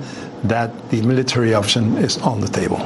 that 0.43 0.89
the 0.89 1.01
military 1.01 1.53
option 1.53 1.97
is 1.97 2.17
on 2.19 2.41
the 2.41 2.47
table. 2.47 2.79